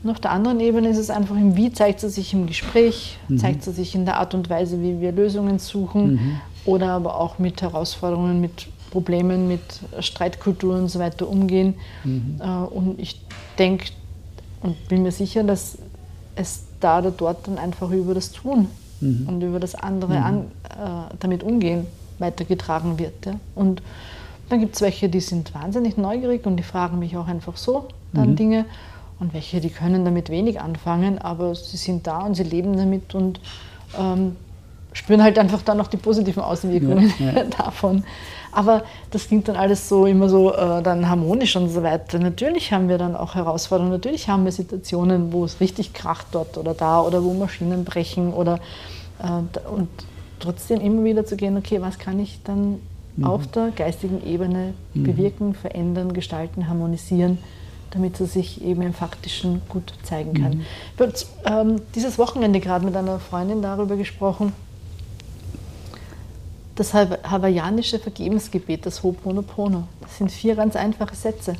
Und 0.03 0.09
auf 0.09 0.19
der 0.19 0.31
anderen 0.31 0.59
Ebene 0.59 0.89
ist 0.89 0.97
es 0.97 1.09
einfach 1.09 1.35
im 1.35 1.55
Wie 1.55 1.71
zeigt 1.71 2.03
es 2.03 2.15
sich 2.15 2.33
im 2.33 2.45
Gespräch, 2.45 3.17
mhm. 3.29 3.37
zeigt 3.37 3.65
es 3.65 3.75
sich 3.75 3.95
in 3.95 4.05
der 4.05 4.17
Art 4.17 4.33
und 4.33 4.49
Weise, 4.49 4.81
wie 4.81 4.99
wir 4.99 5.13
Lösungen 5.13 5.59
suchen 5.59 6.13
mhm. 6.13 6.41
oder 6.65 6.89
aber 6.89 7.19
auch 7.19 7.39
mit 7.39 7.61
Herausforderungen, 7.61 8.41
mit 8.41 8.67
Problemen, 8.91 9.47
mit 9.47 9.61
Streitkultur 9.99 10.75
und 10.75 10.89
so 10.89 10.99
weiter 10.99 11.27
umgehen. 11.27 11.75
Mhm. 12.03 12.39
Äh, 12.39 12.45
und 12.45 12.99
ich 12.99 13.21
denke 13.57 13.85
und 14.61 14.87
bin 14.89 15.03
mir 15.03 15.11
sicher, 15.11 15.43
dass 15.43 15.77
es 16.35 16.65
da 16.79 16.99
oder 16.99 17.11
dort 17.11 17.47
dann 17.47 17.57
einfach 17.57 17.89
über 17.91 18.13
das 18.13 18.31
Tun 18.31 18.67
mhm. 18.99 19.25
und 19.27 19.41
über 19.41 19.59
das 19.59 19.73
andere 19.73 20.15
mhm. 20.15 20.23
an, 20.23 20.39
äh, 20.69 21.15
damit 21.19 21.43
umgehen 21.43 21.87
weitergetragen 22.19 22.99
wird. 22.99 23.25
Ja. 23.25 23.35
Und 23.55 23.81
dann 24.49 24.59
gibt 24.59 24.75
es 24.75 24.81
welche, 24.81 25.07
die 25.07 25.21
sind 25.21 25.53
wahnsinnig 25.55 25.97
neugierig 25.97 26.45
und 26.45 26.57
die 26.57 26.63
fragen 26.63 26.99
mich 26.99 27.15
auch 27.15 27.27
einfach 27.27 27.55
so 27.57 27.87
dann 28.13 28.31
mhm. 28.31 28.35
Dinge 28.35 28.65
und 29.19 29.33
welche, 29.33 29.59
die 29.61 29.69
können 29.69 30.05
damit 30.05 30.29
wenig 30.29 30.59
anfangen, 30.59 31.19
aber 31.19 31.55
sie 31.55 31.77
sind 31.77 32.07
da 32.07 32.19
und 32.19 32.35
sie 32.35 32.43
leben 32.43 32.75
damit 32.75 33.15
und 33.15 33.39
ähm, 33.97 34.35
spüren 34.93 35.23
halt 35.23 35.37
einfach 35.39 35.61
dann 35.61 35.77
noch 35.77 35.87
die 35.87 35.97
positiven 35.97 36.43
Auswirkungen 36.43 37.13
ja, 37.19 37.31
ja. 37.31 37.43
davon. 37.57 38.03
Aber 38.51 38.83
das 39.09 39.27
klingt 39.27 39.47
dann 39.47 39.55
alles 39.55 39.89
so 39.89 40.05
immer 40.05 40.29
so 40.29 40.53
äh, 40.53 40.81
dann 40.83 41.09
harmonisch 41.09 41.55
und 41.55 41.69
so 41.69 41.81
weiter. 41.81 42.19
Natürlich 42.19 42.71
haben 42.71 42.87
wir 42.87 42.99
dann 42.99 43.15
auch 43.15 43.33
Herausforderungen, 43.35 43.91
natürlich 43.91 44.29
haben 44.29 44.45
wir 44.45 44.51
Situationen, 44.51 45.33
wo 45.33 45.43
es 45.43 45.59
richtig 45.59 45.93
kracht 45.93 46.27
dort 46.31 46.57
oder 46.57 46.73
da 46.73 47.01
oder 47.01 47.23
wo 47.23 47.33
Maschinen 47.33 47.83
brechen 47.83 48.31
oder 48.31 48.59
äh, 49.19 49.67
und 49.69 49.89
trotzdem 50.39 50.81
immer 50.81 51.03
wieder 51.03 51.25
zu 51.25 51.35
gehen, 51.35 51.57
okay, 51.57 51.81
was 51.81 51.97
kann 51.97 52.19
ich 52.19 52.41
dann 52.43 52.79
mhm. 53.15 53.23
auf 53.23 53.47
der 53.47 53.71
geistigen 53.71 54.23
Ebene 54.25 54.73
mhm. 54.93 55.03
bewirken, 55.03 55.55
verändern, 55.55 56.13
gestalten, 56.13 56.67
harmonisieren, 56.67 57.39
damit 57.93 58.19
es 58.19 58.33
sich 58.33 58.63
eben 58.63 58.81
im 58.81 58.93
Faktischen 58.93 59.61
gut 59.69 59.93
zeigen 60.03 60.33
kann. 60.33 60.57
Mhm. 60.57 60.61
Ich 60.95 61.27
habe 61.45 61.69
ähm, 61.69 61.81
dieses 61.95 62.17
Wochenende 62.17 62.59
gerade 62.59 62.85
mit 62.85 62.95
einer 62.95 63.19
Freundin 63.19 63.61
darüber 63.61 63.95
gesprochen, 63.95 64.53
das 66.75 66.93
hawaiianische 66.93 67.99
Vergebensgebet, 67.99 68.85
das 68.85 69.03
Ho'oponopono. 69.03 69.83
Das 70.01 70.17
sind 70.17 70.31
vier 70.31 70.55
ganz 70.55 70.75
einfache 70.75 71.15
Sätze. 71.15 71.55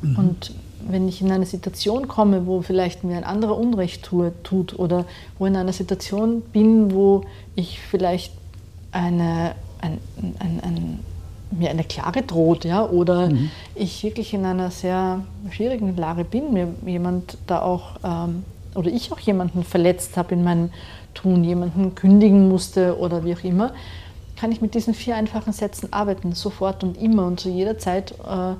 Mhm. 0.00 0.16
Und 0.16 0.54
wenn 0.86 1.06
ich 1.06 1.20
in 1.20 1.30
eine 1.30 1.44
Situation 1.44 2.08
komme, 2.08 2.46
wo 2.46 2.62
vielleicht 2.62 3.04
mir 3.04 3.16
ein 3.16 3.24
anderer 3.24 3.58
Unrecht 3.58 4.04
tue, 4.04 4.32
tut 4.42 4.78
oder 4.78 5.04
wo 5.38 5.44
in 5.44 5.56
einer 5.56 5.72
Situation 5.72 6.40
bin, 6.40 6.92
wo 6.92 7.24
ich 7.56 7.80
vielleicht 7.80 8.32
eine, 8.92 9.54
ein, 9.80 9.98
ein, 10.38 10.60
ein, 10.62 10.98
mir 11.50 11.70
eine 11.70 11.84
Klage 11.84 12.22
droht 12.22 12.64
ja, 12.64 12.84
oder 12.84 13.30
mhm. 13.30 13.50
ich 13.74 14.02
wirklich 14.04 14.34
in 14.34 14.44
einer 14.44 14.70
sehr 14.70 15.24
schwierigen 15.50 15.96
Lage 15.96 16.24
bin, 16.24 16.52
mir 16.52 16.68
jemand 16.84 17.38
da 17.46 17.62
auch 17.62 17.96
ähm, 18.04 18.44
oder 18.74 18.90
ich 18.90 19.12
auch 19.12 19.20
jemanden 19.20 19.64
verletzt 19.64 20.16
habe 20.16 20.34
in 20.34 20.44
meinem 20.44 20.70
Tun, 21.14 21.42
jemanden 21.42 21.94
kündigen 21.94 22.48
musste 22.48 22.98
oder 22.98 23.24
wie 23.24 23.34
auch 23.34 23.42
immer, 23.42 23.72
kann 24.36 24.52
ich 24.52 24.60
mit 24.60 24.74
diesen 24.74 24.94
vier 24.94 25.16
einfachen 25.16 25.52
Sätzen 25.52 25.92
arbeiten, 25.92 26.32
sofort 26.32 26.84
und 26.84 26.96
immer 26.96 27.26
und 27.26 27.40
zu 27.40 27.48
jeder 27.48 27.78
Zeit 27.78 28.12
äh, 28.12 28.54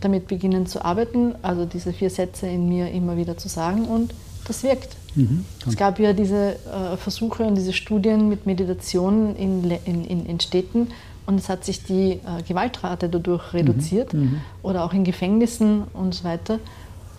damit 0.00 0.26
beginnen 0.26 0.66
zu 0.66 0.84
arbeiten, 0.84 1.34
also 1.42 1.64
diese 1.64 1.92
vier 1.92 2.10
Sätze 2.10 2.48
in 2.48 2.68
mir 2.68 2.90
immer 2.90 3.16
wieder 3.16 3.36
zu 3.36 3.48
sagen 3.48 3.84
und 3.84 4.12
das 4.48 4.64
wirkt. 4.64 4.96
Mhm. 5.14 5.44
Es 5.66 5.76
gab 5.76 6.00
ja 6.00 6.12
diese 6.12 6.56
äh, 6.56 6.96
Versuche 6.96 7.44
und 7.44 7.54
diese 7.54 7.72
Studien 7.72 8.28
mit 8.28 8.46
Meditation 8.46 9.36
in, 9.36 9.70
in, 9.84 10.26
in 10.26 10.40
Städten 10.40 10.88
und 11.32 11.40
es 11.40 11.48
hat 11.48 11.64
sich 11.64 11.82
die 11.84 12.12
äh, 12.12 12.42
Gewaltrate 12.46 13.08
dadurch 13.08 13.52
mhm. 13.52 13.58
reduziert 13.58 14.14
mhm. 14.14 14.40
oder 14.62 14.84
auch 14.84 14.92
in 14.92 15.04
Gefängnissen 15.04 15.84
und 15.92 16.14
so 16.14 16.24
weiter. 16.24 16.58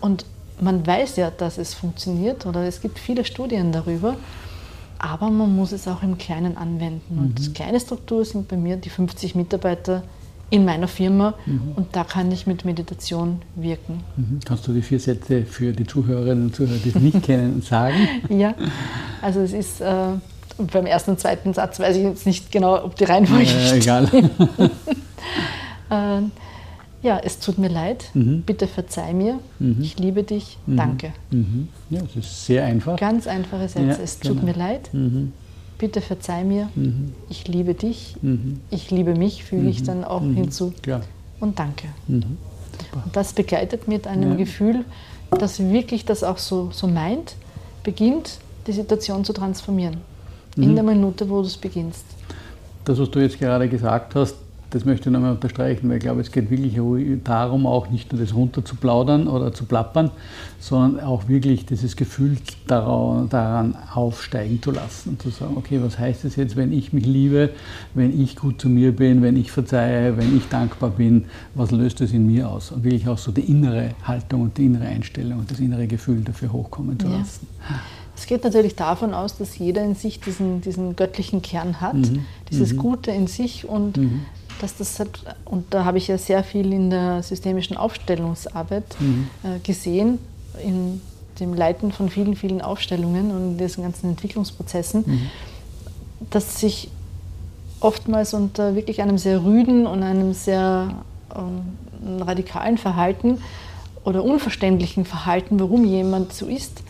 Und 0.00 0.24
man 0.60 0.86
weiß 0.86 1.16
ja, 1.16 1.30
dass 1.30 1.58
es 1.58 1.74
funktioniert 1.74 2.46
oder 2.46 2.62
es 2.62 2.80
gibt 2.80 2.98
viele 2.98 3.24
Studien 3.24 3.72
darüber 3.72 4.16
aber 5.04 5.30
man 5.30 5.54
muss 5.54 5.72
es 5.72 5.86
auch 5.86 6.02
im 6.02 6.16
Kleinen 6.16 6.56
anwenden. 6.56 7.18
Und 7.18 7.48
mhm. 7.48 7.52
kleine 7.52 7.78
Struktur 7.78 8.24
sind 8.24 8.48
bei 8.48 8.56
mir 8.56 8.76
die 8.76 8.88
50 8.88 9.34
Mitarbeiter 9.34 10.02
in 10.50 10.64
meiner 10.64 10.88
Firma 10.88 11.34
mhm. 11.46 11.72
und 11.76 11.96
da 11.96 12.04
kann 12.04 12.30
ich 12.30 12.46
mit 12.46 12.64
Meditation 12.64 13.42
wirken. 13.54 14.00
Mhm. 14.16 14.40
Kannst 14.44 14.66
du 14.66 14.72
die 14.72 14.82
vier 14.82 15.00
Sätze 15.00 15.44
für 15.44 15.72
die 15.72 15.86
Zuhörerinnen 15.86 16.46
und 16.46 16.54
Zuhörer, 16.54 16.78
die 16.78 16.90
es 16.90 16.94
nicht 16.94 17.22
kennen, 17.24 17.60
sagen? 17.60 17.96
Ja, 18.28 18.54
also 19.20 19.40
es 19.40 19.52
ist 19.52 19.80
äh, 19.80 20.12
beim 20.58 20.86
ersten 20.86 21.12
und 21.12 21.20
zweiten 21.20 21.52
Satz 21.52 21.80
weiß 21.80 21.96
ich 21.96 22.04
jetzt 22.04 22.26
nicht 22.26 22.52
genau, 22.52 22.82
ob 22.84 22.96
die 22.96 23.04
Reihenfolge 23.04 23.50
äh, 23.50 23.76
Egal. 23.76 24.08
äh, 25.90 26.22
ja, 27.02 27.18
es 27.22 27.38
tut 27.38 27.58
mir 27.58 27.68
leid, 27.68 28.06
mhm. 28.14 28.42
bitte 28.42 28.66
verzeih 28.66 29.12
mir, 29.12 29.38
mhm. 29.58 29.82
ich 29.82 29.98
liebe 29.98 30.22
dich, 30.22 30.58
mhm. 30.66 30.76
danke. 30.76 31.12
Mhm. 31.30 31.68
Ja, 31.90 32.00
das 32.00 32.16
ist 32.16 32.46
sehr 32.46 32.64
einfach. 32.64 32.96
Ganz 32.96 33.26
einfache 33.26 33.68
Sätze. 33.68 33.86
Ja, 33.86 33.98
es 34.02 34.20
genau. 34.20 34.34
tut 34.34 34.42
mir 34.42 34.54
leid, 34.54 34.88
mhm. 34.92 35.32
bitte 35.78 36.00
verzeih 36.00 36.44
mir, 36.44 36.70
mhm. 36.74 37.12
ich 37.28 37.46
liebe 37.46 37.74
dich, 37.74 38.16
ich 38.70 38.90
liebe 38.90 39.14
mich, 39.14 39.44
füge 39.44 39.68
ich 39.68 39.82
dann 39.82 40.04
auch 40.04 40.22
hinzu. 40.22 40.72
Klar. 40.82 41.02
Und 41.40 41.58
danke. 41.58 41.88
Und 42.08 42.38
das 43.12 43.34
begleitet 43.34 43.86
mit 43.86 44.06
einem 44.06 44.30
ja. 44.30 44.36
Gefühl, 44.36 44.84
das 45.30 45.58
wirklich 45.60 46.04
das 46.04 46.22
auch 46.22 46.38
so, 46.38 46.70
so 46.72 46.86
meint, 46.86 47.34
beginnt 47.82 48.38
die 48.66 48.72
Situation 48.72 49.24
zu 49.24 49.32
transformieren. 49.32 49.98
In 50.56 50.74
der 50.74 50.84
Minute, 50.84 51.28
wo 51.28 51.40
du 51.40 51.46
es 51.46 51.56
beginnst. 51.56 52.04
Das, 52.84 52.98
was 52.98 53.10
du 53.10 53.18
jetzt 53.18 53.38
gerade 53.38 53.68
gesagt 53.68 54.14
hast, 54.14 54.36
das 54.74 54.84
möchte 54.84 55.08
ich 55.08 55.12
nochmal 55.12 55.30
unterstreichen, 55.30 55.88
weil 55.88 55.98
ich 55.98 56.02
glaube, 56.02 56.20
es 56.20 56.32
geht 56.32 56.50
wirklich 56.50 56.76
darum, 57.22 57.64
auch 57.64 57.90
nicht 57.90 58.12
nur 58.12 58.20
das 58.20 58.34
runterzuplaudern 58.34 59.28
oder 59.28 59.52
zu 59.52 59.66
plappern, 59.66 60.10
sondern 60.58 61.04
auch 61.04 61.28
wirklich 61.28 61.64
dieses 61.64 61.94
Gefühl 61.94 62.38
daran, 62.66 63.76
aufsteigen 63.94 64.60
zu 64.60 64.72
lassen 64.72 65.10
und 65.10 65.22
zu 65.22 65.30
sagen, 65.30 65.56
okay, 65.56 65.80
was 65.80 65.96
heißt 65.96 66.24
es 66.24 66.34
jetzt, 66.34 66.56
wenn 66.56 66.72
ich 66.72 66.92
mich 66.92 67.06
liebe, 67.06 67.50
wenn 67.94 68.20
ich 68.20 68.34
gut 68.34 68.60
zu 68.60 68.68
mir 68.68 68.90
bin, 68.90 69.22
wenn 69.22 69.36
ich 69.36 69.52
verzeihe, 69.52 70.16
wenn 70.16 70.36
ich 70.36 70.48
dankbar 70.48 70.90
bin, 70.90 71.26
was 71.54 71.70
löst 71.70 72.00
das 72.00 72.10
in 72.10 72.26
mir 72.26 72.48
aus? 72.48 72.72
Und 72.72 72.82
wirklich 72.82 73.06
auch 73.06 73.18
so 73.18 73.30
die 73.30 73.42
innere 73.42 73.90
Haltung 74.02 74.42
und 74.42 74.58
die 74.58 74.66
innere 74.66 74.86
Einstellung 74.86 75.38
und 75.38 75.50
das 75.52 75.60
innere 75.60 75.86
Gefühl 75.86 76.22
dafür 76.22 76.52
hochkommen 76.52 76.98
zu 76.98 77.06
lassen. 77.06 77.46
Ja. 77.70 77.76
Es 78.16 78.26
geht 78.26 78.44
natürlich 78.44 78.76
davon 78.76 79.12
aus, 79.12 79.36
dass 79.36 79.58
jeder 79.58 79.82
in 79.82 79.94
sich 79.94 80.20
diesen, 80.20 80.60
diesen 80.60 80.96
göttlichen 80.96 81.42
Kern 81.42 81.80
hat, 81.80 81.94
mhm. 81.94 82.24
dieses 82.50 82.72
mhm. 82.72 82.78
Gute 82.78 83.10
in 83.10 83.26
sich 83.26 83.68
und 83.68 83.96
mhm 83.96 84.22
dass 84.60 84.76
das 84.76 85.00
hat, 85.00 85.36
und 85.44 85.72
da 85.74 85.84
habe 85.84 85.98
ich 85.98 86.08
ja 86.08 86.18
sehr 86.18 86.44
viel 86.44 86.72
in 86.72 86.90
der 86.90 87.22
systemischen 87.22 87.76
Aufstellungsarbeit 87.76 88.96
mhm. 89.00 89.28
äh, 89.42 89.58
gesehen, 89.60 90.18
in 90.62 91.00
dem 91.40 91.54
Leiten 91.54 91.92
von 91.92 92.08
vielen, 92.08 92.36
vielen 92.36 92.62
Aufstellungen 92.62 93.30
und 93.30 93.52
in 93.52 93.58
diesen 93.58 93.82
ganzen 93.82 94.10
Entwicklungsprozessen, 94.10 95.04
mhm. 95.06 95.30
dass 96.30 96.60
sich 96.60 96.88
oftmals 97.80 98.34
unter 98.34 98.74
wirklich 98.74 99.02
einem 99.02 99.18
sehr 99.18 99.44
rüden 99.44 99.86
und 99.86 100.02
einem 100.02 100.32
sehr 100.32 100.94
ähm, 101.34 102.20
radikalen 102.20 102.78
Verhalten 102.78 103.38
oder 104.04 104.22
unverständlichen 104.22 105.04
Verhalten, 105.04 105.58
warum 105.58 105.84
jemand 105.84 106.32
so 106.32 106.46
ist, 106.46 106.82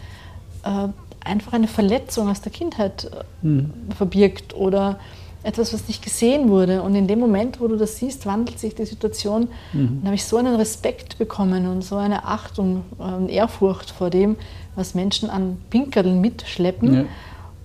äh, 0.65 0.89
einfach 1.25 1.53
eine 1.53 1.69
Verletzung 1.69 2.29
aus 2.29 2.41
der 2.41 2.53
Kindheit 2.53 3.11
mhm. 3.43 3.73
verbirgt 3.97 4.55
oder 4.55 4.99
etwas, 5.45 5.75
was 5.75 5.87
nicht 5.89 6.03
gesehen 6.03 6.49
wurde. 6.49 6.83
Und 6.83 6.95
in 6.95 7.07
dem 7.07 7.21
Moment, 7.21 7.61
wo 7.61 7.69
du 7.69 7.77
das 7.77 7.97
siehst, 7.97 8.27
wandelt 8.27 8.59
sich 8.59 8.75
die 8.75 8.87
Situation. 8.87 9.49
Mhm. 9.73 9.99
Dann 10.01 10.05
habe 10.07 10.15
ich 10.15 10.25
so 10.25 10.39
einen 10.39 10.57
Respekt 10.57 11.19
bekommen 11.19 11.69
und 11.69 11.83
so 11.83 11.97
eine 11.97 12.25
Achtung 12.25 12.83
und 12.99 13.29
Ehrfurcht 13.29 13.91
vor 13.91 14.11
dem, 14.11 14.37
was 14.75 14.95
Menschen 14.95 15.31
an 15.31 15.59
Pinkeln 15.71 16.21
mitschleppen. 16.21 16.95
Ja. 16.95 17.05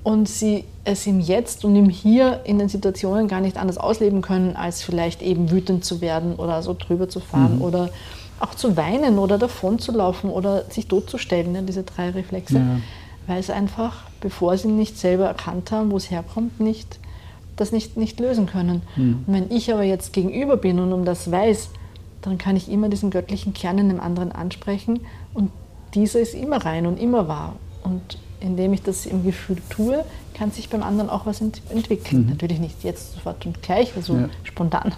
Und 0.04 0.28
sie 0.28 0.66
es 0.84 1.08
im 1.08 1.20
Jetzt 1.20 1.66
und 1.66 1.76
im 1.76 1.90
Hier 1.90 2.42
in 2.44 2.60
den 2.60 2.70
Situationen 2.70 3.28
gar 3.28 3.42
nicht 3.42 3.58
anders 3.58 3.78
ausleben 3.78 4.22
können, 4.22 4.56
als 4.56 4.82
vielleicht 4.82 5.22
eben 5.22 5.52
wütend 5.52 5.86
zu 5.86 6.02
werden 6.02 6.36
oder 6.36 6.62
so 6.62 6.76
drüber 6.78 7.10
zu 7.10 7.20
fahren 7.20 7.58
mhm. 7.58 7.62
oder 7.62 7.90
auch 8.40 8.56
zu 8.56 8.78
weinen 8.78 9.20
oder 9.20 9.38
davon 9.38 9.80
zu 9.80 9.92
laufen 9.92 10.30
oder 10.30 10.66
sich 10.70 10.88
totzustellen, 10.88 11.54
ja, 11.56 11.62
diese 11.62 11.84
drei 11.84 12.10
Reflexe. 12.12 12.56
Ja. 12.56 12.80
Weil 13.30 13.40
es 13.40 13.52
einfach, 13.52 14.06
bevor 14.22 14.58
sie 14.58 14.70
nicht 14.70 14.98
selber 14.98 15.26
erkannt 15.26 15.72
haben, 15.72 15.92
wo 15.92 15.98
es 15.98 16.10
herkommt, 16.10 16.60
nicht 16.60 17.00
das 17.58 17.72
nicht, 17.72 17.96
nicht 17.96 18.20
lösen 18.20 18.48
können. 18.48 18.82
Mhm. 18.96 19.24
Und 19.28 19.34
wenn 19.34 19.52
ich 19.52 19.72
aber 19.72 19.84
jetzt 19.84 20.14
gegenüber 20.14 20.58
bin 20.58 20.80
und 20.80 20.92
um 20.94 21.06
das 21.06 21.32
weiß, 21.32 21.70
dann 22.24 22.40
kann 22.40 22.56
ich 22.56 22.72
immer 22.72 22.90
diesen 22.90 23.12
göttlichen 23.12 23.54
Kern 23.54 23.78
in 23.78 23.90
dem 23.90 24.00
anderen 24.00 24.32
ansprechen 24.32 25.02
und 25.36 25.52
dieser 25.94 26.20
ist 26.20 26.34
immer 26.34 26.66
rein 26.66 26.88
und 26.88 27.00
immer 27.00 27.28
wahr. 27.28 27.56
Und 27.84 28.18
indem 28.40 28.74
ich 28.74 28.82
das 28.82 29.06
im 29.06 29.24
Gefühl 29.24 29.58
tue, 29.70 30.04
kann 30.34 30.50
sich 30.50 30.70
beim 30.70 30.82
anderen 30.82 31.12
auch 31.12 31.28
was 31.28 31.40
ent 31.40 31.62
entwickeln. 31.70 32.24
Mhm. 32.24 32.30
Natürlich 32.30 32.60
nicht 32.60 32.84
jetzt 32.84 33.14
sofort 33.14 33.46
und 33.46 33.62
gleich, 33.62 33.96
also 33.96 34.16
ja. 34.16 34.30
spontan, 34.42 34.94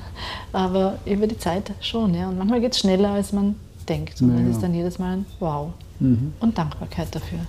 aber 0.53 0.99
über 1.05 1.27
die 1.27 1.37
Zeit 1.37 1.73
schon. 1.81 2.13
Ja. 2.13 2.29
Und 2.29 2.37
manchmal 2.37 2.61
geht 2.61 2.71
es 2.71 2.79
schneller, 2.79 3.09
als 3.09 3.33
man 3.33 3.55
denkt. 3.89 4.21
Und 4.21 4.37
ja, 4.37 4.45
das 4.45 4.55
ist 4.55 4.63
dann 4.63 4.73
jedes 4.73 4.99
Mal 4.99 5.17
ein 5.17 5.25
Wow 5.41 5.71
mhm. 5.99 6.33
und 6.39 6.57
Dankbarkeit 6.57 7.13
dafür. 7.13 7.39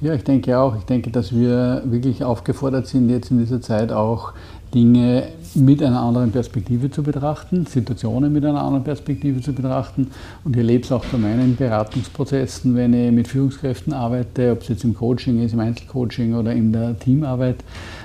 Ja, 0.00 0.14
ich 0.14 0.22
denke 0.22 0.56
auch. 0.56 0.76
Ich 0.76 0.84
denke, 0.84 1.10
dass 1.10 1.34
wir 1.34 1.82
wirklich 1.84 2.22
aufgefordert 2.22 2.86
sind, 2.86 3.10
jetzt 3.10 3.32
in 3.32 3.38
dieser 3.40 3.60
Zeit 3.60 3.90
auch 3.90 4.32
Dinge 4.72 5.24
mit 5.56 5.82
einer 5.82 6.00
anderen 6.00 6.30
Perspektive 6.30 6.88
zu 6.88 7.02
betrachten, 7.02 7.66
Situationen 7.66 8.32
mit 8.32 8.44
einer 8.44 8.62
anderen 8.62 8.84
Perspektive 8.84 9.40
zu 9.40 9.52
betrachten. 9.52 10.12
Und 10.44 10.52
ich 10.52 10.58
erlebe 10.58 10.84
es 10.84 10.92
auch 10.92 11.04
bei 11.06 11.18
meinen 11.18 11.56
Beratungsprozessen, 11.56 12.76
wenn 12.76 12.94
ich 12.94 13.10
mit 13.10 13.26
Führungskräften 13.26 13.92
arbeite, 13.92 14.52
ob 14.52 14.62
es 14.62 14.68
jetzt 14.68 14.84
im 14.84 14.94
Coaching 14.94 15.42
ist, 15.42 15.52
im 15.52 15.60
Einzelcoaching 15.60 16.34
oder 16.34 16.52
in 16.52 16.72
der 16.72 16.96
Teamarbeit, 16.96 17.56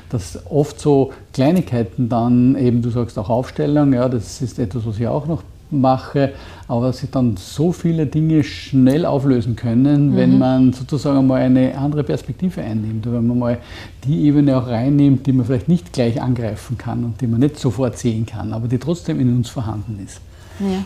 dass 0.09 0.39
oft 0.49 0.79
so 0.79 1.11
Kleinigkeiten 1.31 2.09
dann 2.09 2.55
eben, 2.55 2.81
du 2.81 2.89
sagst 2.89 3.19
auch 3.19 3.29
Aufstellung, 3.29 3.93
ja, 3.93 4.09
das 4.09 4.41
ist 4.41 4.57
etwas, 4.57 4.83
was 4.87 4.99
ich 4.99 5.07
auch 5.07 5.27
noch 5.27 5.43
mache, 5.81 6.33
aber 6.67 6.93
sich 6.93 7.09
dann 7.09 7.35
so 7.37 7.71
viele 7.71 8.05
Dinge 8.05 8.43
schnell 8.43 9.05
auflösen 9.05 9.55
können, 9.55 10.11
mhm. 10.11 10.15
wenn 10.15 10.37
man 10.37 10.73
sozusagen 10.73 11.25
mal 11.27 11.41
eine 11.41 11.77
andere 11.77 12.03
Perspektive 12.03 12.61
einnimmt, 12.61 13.05
wenn 13.05 13.27
man 13.27 13.39
mal 13.39 13.57
die 14.05 14.23
Ebene 14.25 14.57
auch 14.57 14.67
reinnimmt, 14.67 15.25
die 15.27 15.33
man 15.33 15.45
vielleicht 15.45 15.67
nicht 15.67 15.93
gleich 15.93 16.21
angreifen 16.21 16.77
kann 16.77 17.03
und 17.03 17.21
die 17.21 17.27
man 17.27 17.39
nicht 17.39 17.59
sofort 17.59 17.97
sehen 17.97 18.25
kann, 18.25 18.53
aber 18.53 18.67
die 18.67 18.77
trotzdem 18.77 19.19
in 19.19 19.35
uns 19.35 19.49
vorhanden 19.49 19.99
ist. 20.03 20.21
Ja. 20.59 20.83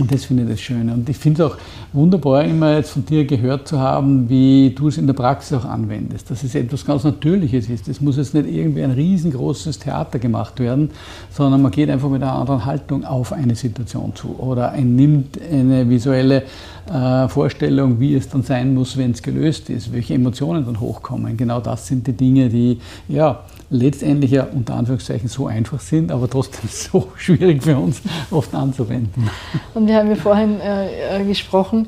Und 0.00 0.12
das 0.12 0.24
finde 0.24 0.44
ich 0.44 0.48
das 0.48 0.60
Schöne. 0.60 0.94
Und 0.94 1.08
ich 1.08 1.16
finde 1.16 1.44
es 1.44 1.50
auch 1.50 1.56
wunderbar, 1.92 2.44
immer 2.44 2.76
jetzt 2.76 2.90
von 2.90 3.04
dir 3.04 3.24
gehört 3.26 3.68
zu 3.68 3.78
haben, 3.78 4.28
wie 4.28 4.70
du 4.74 4.88
es 4.88 4.96
in 4.96 5.06
der 5.06 5.14
Praxis 5.14 5.58
auch 5.58 5.64
anwendest. 5.64 6.30
Dass 6.30 6.42
es 6.42 6.54
etwas 6.54 6.84
ganz 6.84 7.04
Natürliches 7.04 7.68
ist. 7.68 7.88
Es 7.88 8.00
muss 8.00 8.16
jetzt 8.16 8.34
nicht 8.34 8.48
irgendwie 8.48 8.82
ein 8.82 8.92
riesengroßes 8.92 9.78
Theater 9.78 10.18
gemacht 10.18 10.58
werden, 10.58 10.90
sondern 11.30 11.62
man 11.62 11.70
geht 11.70 11.90
einfach 11.90 12.08
mit 12.08 12.22
einer 12.22 12.32
anderen 12.32 12.64
Haltung 12.64 13.04
auf 13.04 13.32
eine 13.32 13.54
Situation 13.54 14.14
zu. 14.14 14.36
Oder 14.38 14.72
ein, 14.72 14.96
nimmt 14.96 15.38
eine 15.50 15.88
visuelle 15.88 16.44
äh, 16.90 17.28
Vorstellung, 17.28 18.00
wie 18.00 18.16
es 18.16 18.28
dann 18.28 18.42
sein 18.42 18.74
muss, 18.74 18.96
wenn 18.96 19.12
es 19.12 19.22
gelöst 19.22 19.70
ist, 19.70 19.92
welche 19.92 20.14
Emotionen 20.14 20.64
dann 20.64 20.80
hochkommen. 20.80 21.36
Genau 21.36 21.60
das 21.60 21.86
sind 21.86 22.06
die 22.06 22.12
Dinge, 22.12 22.48
die 22.48 22.80
ja, 23.08 23.44
letztendlich 23.70 24.32
ja 24.32 24.48
unter 24.52 24.74
Anführungszeichen 24.74 25.28
so 25.28 25.46
einfach 25.46 25.78
sind, 25.78 26.10
aber 26.10 26.28
trotzdem 26.28 26.68
so 26.68 27.12
schwierig 27.16 27.62
für 27.62 27.76
uns 27.76 28.02
oft 28.30 28.52
anzuwenden. 28.54 29.30
Und 29.74 29.86
wir 29.86 29.96
haben 29.96 30.08
ja 30.08 30.16
vorhin 30.16 30.60
äh, 30.60 31.20
äh, 31.20 31.24
gesprochen, 31.24 31.86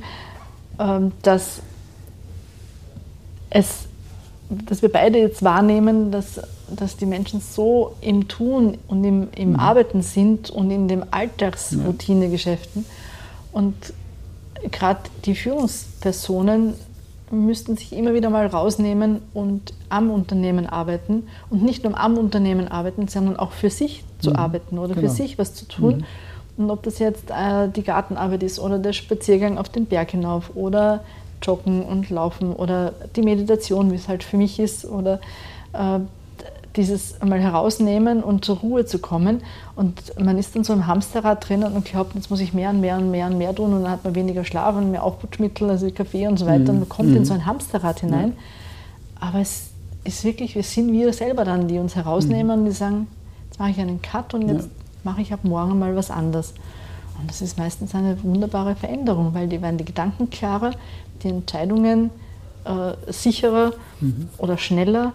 äh, 0.78 1.00
dass 1.23 1.61
es 3.50 3.87
dass 4.66 4.82
wir 4.82 4.92
beide 4.92 5.18
jetzt 5.18 5.42
wahrnehmen, 5.42 6.11
dass, 6.11 6.38
dass 6.68 6.99
die 6.99 7.06
Menschen 7.06 7.40
so 7.40 7.94
im 8.02 8.28
Tun 8.28 8.76
und 8.87 9.02
im, 9.02 9.28
im 9.35 9.50
mhm. 9.50 9.56
Arbeiten 9.56 10.02
sind 10.02 10.50
und 10.50 10.71
in 10.71 10.88
den 10.88 11.11
Alltagsroutinegeschäften. 11.11 12.85
Und 13.50 13.75
gerade 14.71 15.00
die 15.25 15.35
Führungspersonen 15.35 16.75
müssten 17.31 17.76
sich 17.76 17.95
immer 17.95 18.12
wieder 18.12 18.28
mal 18.28 18.47
rausnehmen 18.47 19.23
und 19.33 19.73
am 19.88 20.11
Unternehmen 20.11 20.66
arbeiten 20.66 21.26
und 21.49 21.62
nicht 21.62 21.83
nur 21.83 21.99
am 21.99 22.19
Unternehmen 22.19 22.69
arbeiten, 22.69 23.09
sondern 23.09 23.37
auch 23.37 23.52
für 23.52 23.71
sich 23.71 24.04
zu 24.21 24.31
mhm. 24.31 24.37
arbeiten 24.37 24.78
oder 24.78 24.95
genau. 24.95 25.09
für 25.09 25.14
sich 25.14 25.38
was 25.38 25.54
zu 25.54 25.66
tun. 25.66 25.99
Mhm. 25.99 26.04
Und 26.64 26.71
ob 26.71 26.83
das 26.83 26.99
jetzt 26.99 27.31
äh, 27.31 27.69
die 27.69 27.83
Gartenarbeit 27.83 28.42
ist 28.42 28.59
oder 28.59 28.78
der 28.78 28.92
Spaziergang 28.92 29.57
auf 29.57 29.71
den 29.71 29.87
Berg 29.87 30.11
hinauf 30.11 30.54
oder 30.54 31.02
Joggen 31.42 31.83
und 31.83 32.11
Laufen 32.11 32.52
oder 32.52 32.92
die 33.16 33.23
Meditation, 33.23 33.90
wie 33.90 33.97
es 33.97 34.09
halt 34.09 34.23
für 34.23 34.37
mich 34.37 34.61
ist, 34.61 34.85
oder 34.85 35.19
äh, 35.73 36.00
dieses 36.76 37.20
einmal 37.20 37.40
herausnehmen 37.40 38.22
und 38.22 38.44
zur 38.44 38.58
Ruhe 38.58 38.86
zu 38.86 38.98
kommen. 38.98 39.42
Und 39.76 40.18
man 40.18 40.38
ist 40.38 40.56
dann 40.56 40.64
so 40.64 40.72
im 40.72 40.86
Hamsterrad 40.86 41.48
drinnen 41.48 41.72
und 41.74 41.84
glaubt, 41.84 42.14
jetzt 42.14 42.30
muss 42.30 42.40
ich 42.40 42.54
mehr 42.54 42.70
und 42.70 42.80
mehr 42.80 42.96
und 42.96 43.10
mehr 43.10 43.26
und 43.26 43.38
mehr 43.38 43.54
tun 43.54 43.72
und 43.74 43.82
dann 43.82 43.90
hat 43.90 44.04
man 44.04 44.14
weniger 44.14 44.44
Schlaf 44.44 44.76
und 44.76 44.90
mehr 44.90 45.02
Aufputschmittel, 45.02 45.68
also 45.68 45.90
Kaffee 45.90 46.26
und 46.26 46.38
so 46.38 46.46
weiter. 46.46 46.64
Mhm. 46.64 46.68
Und 46.68 46.78
man 46.80 46.88
kommt 46.88 47.10
mhm. 47.10 47.16
in 47.16 47.24
so 47.24 47.34
ein 47.34 47.46
Hamsterrad 47.46 48.00
hinein. 48.00 48.30
Mhm. 48.30 48.36
Aber 49.20 49.40
es 49.40 49.70
ist 50.04 50.24
wirklich, 50.24 50.54
wir 50.54 50.62
sind 50.62 50.92
wir 50.92 51.12
selber 51.12 51.44
dann, 51.44 51.68
die 51.68 51.78
uns 51.78 51.94
herausnehmen 51.94 52.58
mhm. 52.58 52.62
und 52.62 52.64
die 52.70 52.76
sagen, 52.76 53.06
jetzt 53.48 53.58
mache 53.58 53.70
ich 53.70 53.78
einen 53.78 54.00
Cut 54.00 54.34
und 54.34 54.48
jetzt 54.48 54.64
ja. 54.64 54.70
mache 55.04 55.20
ich 55.20 55.32
ab 55.32 55.40
morgen 55.42 55.78
mal 55.78 55.94
was 55.94 56.10
anderes. 56.10 56.54
Und 57.20 57.28
das 57.28 57.42
ist 57.42 57.58
meistens 57.58 57.94
eine 57.94 58.20
wunderbare 58.22 58.74
Veränderung, 58.74 59.34
weil 59.34 59.46
die 59.46 59.60
werden 59.60 59.76
die 59.76 59.84
Gedanken 59.84 60.30
klarer, 60.30 60.72
die 61.22 61.28
Entscheidungen 61.28 62.10
äh, 62.64 63.12
sicherer 63.12 63.72
mhm. 64.00 64.28
oder 64.38 64.56
schneller 64.56 65.12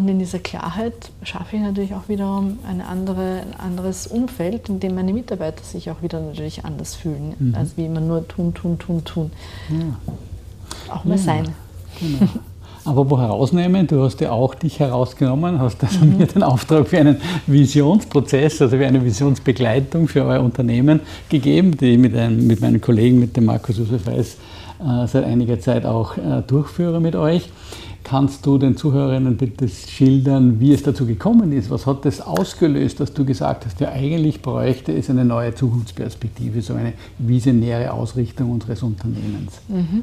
und 0.00 0.08
in 0.08 0.18
dieser 0.18 0.38
Klarheit 0.38 1.10
schaffe 1.22 1.56
ich 1.56 1.62
natürlich 1.62 1.92
auch 1.94 2.08
wiederum 2.08 2.58
eine 2.66 2.86
andere, 2.86 3.42
ein 3.42 3.60
anderes 3.60 4.06
Umfeld, 4.06 4.70
in 4.70 4.80
dem 4.80 4.94
meine 4.94 5.12
Mitarbeiter 5.12 5.62
sich 5.62 5.90
auch 5.90 6.00
wieder 6.00 6.20
natürlich 6.20 6.64
anders 6.64 6.94
fühlen, 6.94 7.34
mhm. 7.38 7.54
als 7.54 7.76
wie 7.76 7.84
immer 7.84 8.00
nur 8.00 8.26
tun, 8.26 8.54
tun, 8.54 8.78
tun, 8.78 9.04
tun. 9.04 9.30
Ja. 9.68 10.94
Auch 10.94 11.04
mal 11.04 11.18
ja, 11.18 11.22
sein. 11.22 11.48
Genau. 12.00 12.30
Aber 12.86 13.10
wo 13.10 13.18
herausnehmen, 13.18 13.86
du 13.86 14.02
hast 14.02 14.22
ja 14.22 14.32
auch 14.32 14.54
dich 14.54 14.80
herausgenommen, 14.80 15.60
hast 15.60 15.84
also 15.84 16.02
mhm. 16.02 16.16
mir 16.16 16.26
den 16.26 16.42
Auftrag 16.42 16.88
für 16.88 16.98
einen 16.98 17.20
Visionsprozess, 17.46 18.62
also 18.62 18.78
für 18.78 18.86
eine 18.86 19.04
Visionsbegleitung 19.04 20.08
für 20.08 20.24
euer 20.24 20.40
Unternehmen 20.40 21.00
gegeben, 21.28 21.76
die 21.76 21.92
ich 21.92 21.98
mit, 21.98 22.16
einem, 22.16 22.46
mit 22.46 22.62
meinem 22.62 22.80
Kollegen, 22.80 23.20
mit 23.20 23.36
dem 23.36 23.44
Markus 23.44 23.76
Josef 23.76 24.06
Weiß, 24.06 24.38
äh, 24.80 25.06
seit 25.06 25.24
einiger 25.24 25.60
Zeit 25.60 25.84
auch 25.84 26.16
äh, 26.16 26.40
durchführe 26.46 27.02
mit 27.02 27.16
euch. 27.16 27.50
Kannst 28.10 28.44
du 28.44 28.58
den 28.58 28.76
Zuhörerinnen 28.76 29.36
bitte 29.36 29.68
schildern, 29.68 30.58
wie 30.58 30.72
es 30.72 30.82
dazu 30.82 31.06
gekommen 31.06 31.52
ist? 31.52 31.70
Was 31.70 31.86
hat 31.86 32.04
das 32.04 32.20
ausgelöst, 32.20 32.98
dass 32.98 33.12
du 33.12 33.24
gesagt 33.24 33.66
hast, 33.66 33.78
ja 33.78 33.92
eigentlich 33.92 34.42
bräuchte 34.42 34.92
es 34.92 35.08
eine 35.08 35.24
neue 35.24 35.54
Zukunftsperspektive, 35.54 36.60
so 36.60 36.74
eine 36.74 36.94
visionäre 37.18 37.92
Ausrichtung 37.92 38.50
unseres 38.50 38.82
Unternehmens? 38.82 39.60
Mhm. 39.68 40.02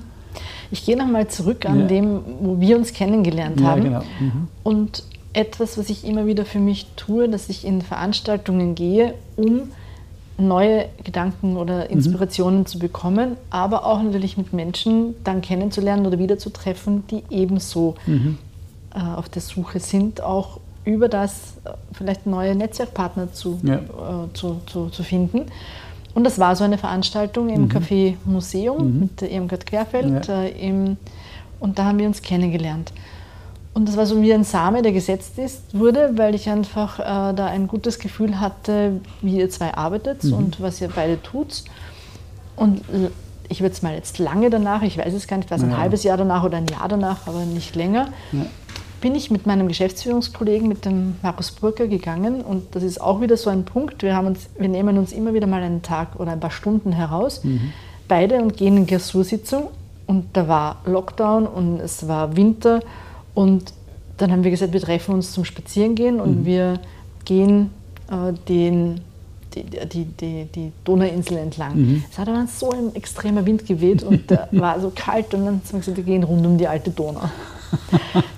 Ich 0.72 0.86
gehe 0.86 0.96
nochmal 0.96 1.28
zurück 1.28 1.66
an 1.66 1.82
ja. 1.82 1.88
dem, 1.88 2.22
wo 2.40 2.62
wir 2.62 2.78
uns 2.78 2.94
kennengelernt 2.94 3.62
haben. 3.62 3.92
Ja, 3.92 4.00
genau. 4.00 4.04
Mhm. 4.22 4.48
Und 4.64 5.04
etwas, 5.34 5.78
was 5.78 5.90
ich 5.90 6.06
immer 6.06 6.26
wieder 6.28 6.46
für 6.46 6.60
mich 6.60 6.88
tue, 6.96 7.28
dass 7.28 7.50
ich 7.50 7.66
in 7.66 7.82
Veranstaltungen 7.82 8.74
gehe, 8.74 9.16
um 9.36 9.64
neue 10.38 10.90
Gedanken 11.04 11.58
oder 11.58 11.86
mhm. 11.86 11.92
Inspirationen 11.92 12.60
mhm. 12.62 12.66
zu 12.66 12.80
bekommen, 12.80 13.38
aber 13.50 13.86
auch 13.86 14.02
natürlich 14.02 14.38
mit 14.38 14.54
Menschen 14.54 15.16
dann 15.24 15.42
kennenzulernen 15.42 16.06
oder 16.06 16.20
wiederzutreffen, 16.20 17.06
die 17.08 17.24
ebenso 17.30 17.96
mhm. 18.06 18.38
äh, 18.94 19.00
auf 19.00 19.30
der 19.30 19.42
Suche 19.42 19.80
sind, 19.80 20.22
auch 20.22 20.60
über 20.86 21.10
das 21.10 21.58
äh, 21.66 21.72
vielleicht 21.92 22.26
neue 22.26 22.56
Netzwerkpartner 22.56 23.34
zu, 23.34 23.60
ja. 23.64 23.76
äh, 23.76 23.80
zu, 24.34 24.62
zu, 24.68 24.90
zu, 24.90 25.04
finden. 25.04 25.46
Und 26.14 26.24
das 26.24 26.40
war 26.40 26.56
so 26.56 26.64
eine 26.64 26.78
Veranstaltung 26.78 27.50
im 27.50 27.64
mhm. 27.64 27.70
Café 27.70 28.16
Museum 28.26 28.94
mhm. 28.94 29.00
mit 29.00 29.22
Irmgard 29.22 29.66
Querfeld. 29.66 30.28
Ja. 30.28 30.44
Äh, 30.44 30.68
im, 30.68 30.98
und 31.60 31.80
da 31.80 31.86
haben 31.86 31.98
wir 32.00 32.08
uns 32.08 32.22
kennengelernt. 32.22 32.94
Und 33.78 33.88
das 33.88 33.96
war 33.96 34.08
so 34.08 34.20
wie 34.24 34.34
ein 34.34 34.44
Same, 34.44 34.82
der 34.82 34.92
gesetzt 34.92 35.38
ist, 35.38 35.78
wurde, 35.78 36.14
weil 36.16 36.34
ich 36.34 36.50
einfach 36.50 36.98
äh, 36.98 37.36
da 37.36 37.46
ein 37.46 37.68
gutes 37.68 38.00
Gefühl 38.00 38.40
hatte, 38.40 39.02
wie 39.22 39.38
ihr 39.38 39.52
zwei 39.52 39.72
arbeitet 39.72 40.24
mhm. 40.24 40.34
und 40.34 40.62
was 40.62 40.82
ihr 40.82 40.90
beide 40.90 41.22
tut. 41.22 41.64
Und 42.56 42.82
ich 43.50 43.62
würde 43.62 43.74
es 43.74 43.84
mal 43.84 43.94
jetzt 43.94 44.18
lange 44.18 44.50
danach, 44.50 44.82
ich 44.82 44.98
weiß 44.98 45.14
es 45.14 45.28
gar 45.28 45.38
nicht, 45.38 45.52
war 45.52 45.60
es 45.60 45.64
ein 45.64 45.70
ja. 45.70 45.78
halbes 45.78 46.02
Jahr 46.02 46.18
danach 46.18 46.44
oder 46.44 46.58
ein 46.58 46.66
Jahr 46.66 46.88
danach, 46.88 47.28
aber 47.28 47.46
nicht 47.46 47.76
länger, 47.76 48.08
ja. 48.32 48.48
bin 49.00 49.14
ich 49.14 49.30
mit 49.30 49.46
meinem 49.46 49.68
Geschäftsführungskollegen, 49.68 50.68
mit 50.68 50.84
dem 50.84 51.18
Markus 51.22 51.52
Burger, 51.52 51.86
gegangen. 51.86 52.42
Und 52.42 52.76
das 52.76 52.82
ist 52.82 53.00
auch 53.00 53.22
wieder 53.22 53.38
so 53.38 53.52
ein 53.52 53.64
Punkt. 53.64 54.02
Wir, 54.02 54.16
haben 54.16 54.26
uns, 54.26 54.50
wir 54.58 54.70
nehmen 54.70 54.98
uns 54.98 55.12
immer 55.12 55.36
wieder 55.36 55.46
mal 55.46 55.62
einen 55.62 55.84
Tag 55.84 56.20
oder 56.20 56.32
ein 56.32 56.40
paar 56.40 56.50
Stunden 56.50 56.94
heraus, 56.94 57.44
mhm. 57.44 57.74
beide, 58.08 58.42
und 58.42 58.58
gehen 58.58 58.76
in 58.76 58.88
Klausursitzung. 58.88 59.68
Und 60.08 60.30
da 60.34 60.48
war 60.48 60.78
Lockdown 60.86 61.46
und 61.46 61.80
es 61.80 62.08
war 62.08 62.36
Winter. 62.36 62.80
Und 63.38 63.72
dann 64.18 64.32
haben 64.32 64.44
wir 64.44 64.50
gesagt, 64.50 64.74
wir 64.74 64.82
treffen 64.82 65.14
uns 65.14 65.32
zum 65.32 65.46
Spazierengehen 65.46 66.20
und 66.20 66.40
mhm. 66.40 66.46
wir 66.46 66.80
gehen 67.24 67.70
äh, 68.10 68.34
den, 68.50 69.02
die, 69.54 69.64
die, 69.64 70.06
die, 70.06 70.46
die 70.46 70.72
Donauinsel 70.84 71.38
entlang. 71.38 71.76
Mhm. 71.76 72.04
Es 72.10 72.18
hat 72.18 72.30
aber 72.30 72.48
so 72.48 72.72
ein 72.72 72.96
extremer 72.96 73.46
Wind 73.46 73.68
geweht 73.68 74.02
und 74.02 74.32
äh, 74.32 74.40
war 74.54 74.80
so 74.80 74.92
kalt 74.96 75.36
und 75.36 75.46
dann 75.46 75.56
haben 75.58 75.62
wir 75.70 75.80
gesagt, 75.82 75.98
wir 75.98 76.04
gehen 76.04 76.24
rund 76.24 76.48
um 76.48 76.58
die 76.58 76.68
alte 76.68 76.90
Donau. 76.90 77.30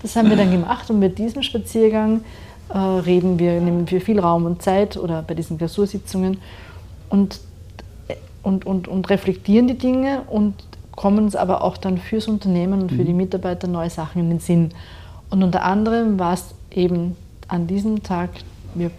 Das 0.02 0.18
haben 0.18 0.30
wir 0.30 0.36
dann 0.36 0.52
gemacht 0.52 0.90
und 0.90 1.00
bei 1.00 1.08
diesem 1.08 1.44
Spaziergang 1.44 2.26
äh, 2.68 2.78
reden 2.78 3.40
wir, 3.40 3.62
nehmen 3.62 3.90
wir 3.90 4.02
viel 4.02 4.20
Raum 4.20 4.46
und 4.46 4.62
Zeit 4.62 4.98
oder 4.98 5.22
bei 5.22 5.34
diesen 5.34 5.58
Klausursitzungen 5.58 6.42
und, 7.10 7.40
und, 8.44 8.66
und, 8.66 8.90
und 8.90 9.10
reflektieren 9.10 9.70
die 9.70 9.78
Dinge 9.78 10.24
und 10.28 10.56
kommen 11.00 11.24
uns 11.24 11.36
aber 11.38 11.64
auch 11.64 11.78
dann 11.78 11.98
fürs 11.98 12.28
Unternehmen 12.28 12.82
und 12.82 12.92
für 12.92 13.06
die 13.06 13.14
mhm. 13.14 13.20
Mitarbeiter 13.20 13.70
neue 13.70 13.90
Sachen 13.90 14.20
in 14.20 14.30
den 14.32 14.40
Sinn. 14.42 14.72
Und 15.30 15.44
unter 15.44 15.64
anderem 15.64 16.20
war 16.20 16.34
es 16.34 16.54
eben 16.72 17.16
an 17.48 17.68
diesem 17.68 18.04
Tag, 18.04 18.32
wir, 18.76 18.92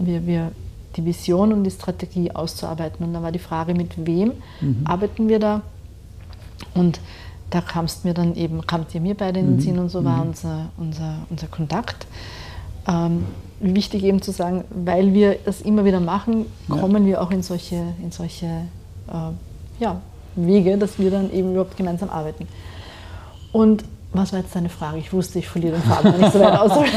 wir, 0.00 0.26
wir 0.26 0.50
die 0.96 1.04
Vision 1.04 1.52
und 1.52 1.62
die 1.62 1.70
Strategie 1.70 2.32
auszuarbeiten. 2.32 3.06
Und 3.06 3.14
da 3.14 3.22
war 3.22 3.30
die 3.30 3.38
Frage, 3.38 3.72
mit 3.72 4.04
wem 4.04 4.32
mhm. 4.60 4.80
arbeiten 4.82 5.28
wir 5.28 5.38
da? 5.38 5.62
Und 6.74 6.98
da 7.50 7.60
kamst 7.60 8.04
mir 8.04 8.14
dann 8.14 8.34
eben, 8.34 8.66
kamt 8.66 8.92
ihr 8.92 9.00
mir 9.00 9.14
beide 9.14 9.38
in 9.38 9.46
den 9.46 9.56
mhm. 9.56 9.60
Sinn 9.60 9.78
und 9.78 9.90
so 9.90 10.04
war 10.04 10.24
mhm. 10.24 10.30
unser, 10.30 10.70
unser, 10.76 11.18
unser 11.30 11.46
Kontakt. 11.46 12.04
Ähm, 12.88 13.26
wichtig 13.60 14.02
eben 14.02 14.22
zu 14.22 14.32
sagen, 14.32 14.64
weil 14.70 15.14
wir 15.14 15.36
das 15.44 15.60
immer 15.60 15.84
wieder 15.84 16.00
machen, 16.00 16.46
kommen 16.68 17.04
ja. 17.04 17.10
wir 17.10 17.22
auch 17.22 17.30
in 17.30 17.44
solche, 17.44 17.80
in 18.02 18.10
solche 18.10 18.46
äh, 19.06 19.30
ja, 19.78 20.00
Wege, 20.36 20.78
dass 20.78 20.98
wir 20.98 21.10
dann 21.10 21.32
eben 21.32 21.52
überhaupt 21.52 21.76
gemeinsam 21.76 22.10
arbeiten. 22.10 22.46
Und 23.52 23.84
was 24.14 24.32
war 24.32 24.40
jetzt 24.40 24.54
deine 24.54 24.68
Frage? 24.68 24.98
Ich 24.98 25.12
wusste, 25.12 25.38
ich 25.38 25.48
verliere 25.48 25.76
den 25.76 25.82
Faden, 25.82 26.12
wenn 26.12 26.26
ich 26.26 26.32
so 26.32 26.40
weit 26.40 26.58
aushole. 26.60 26.88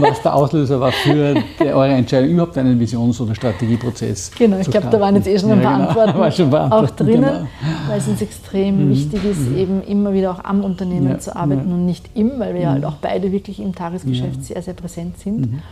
was 0.00 0.22
der 0.22 0.34
Auslöser 0.34 0.80
war 0.80 0.90
für 0.90 1.34
die, 1.34 1.64
eure 1.66 1.92
Entscheidung, 1.92 2.30
überhaupt 2.30 2.58
einen 2.58 2.80
Visions- 2.80 3.20
oder 3.20 3.34
Strategieprozess 3.34 4.32
Genau, 4.36 4.58
ich 4.58 4.68
glaube, 4.68 4.88
da 4.90 4.98
waren 4.98 5.14
jetzt 5.14 5.28
eh 5.28 5.38
schon 5.38 5.52
ein 5.52 5.62
paar 5.62 5.78
ja, 5.78 5.86
genau. 5.86 6.00
Antworten 6.00 6.32
schon 6.32 6.54
auch 6.54 6.90
drinnen, 6.90 7.22
genau. 7.22 7.46
weil 7.88 7.98
es 7.98 8.08
uns 8.08 8.20
extrem 8.22 8.86
mhm. 8.86 8.90
wichtig 8.90 9.24
ist, 9.24 9.40
mhm. 9.40 9.56
eben 9.56 9.82
immer 9.84 10.12
wieder 10.12 10.32
auch 10.32 10.44
am 10.44 10.64
Unternehmen 10.64 11.10
ja, 11.10 11.18
zu 11.20 11.36
arbeiten 11.36 11.68
ja. 11.68 11.74
und 11.74 11.86
nicht 11.86 12.10
im, 12.14 12.38
weil 12.38 12.54
wir 12.54 12.62
ja 12.62 12.70
halt 12.72 12.84
auch 12.84 12.96
beide 13.00 13.30
wirklich 13.30 13.60
im 13.60 13.74
Tagesgeschäft 13.74 14.44
sehr, 14.44 14.60
sehr 14.60 14.74
präsent 14.74 15.18
sind. 15.20 15.52
Mhm. 15.52 15.62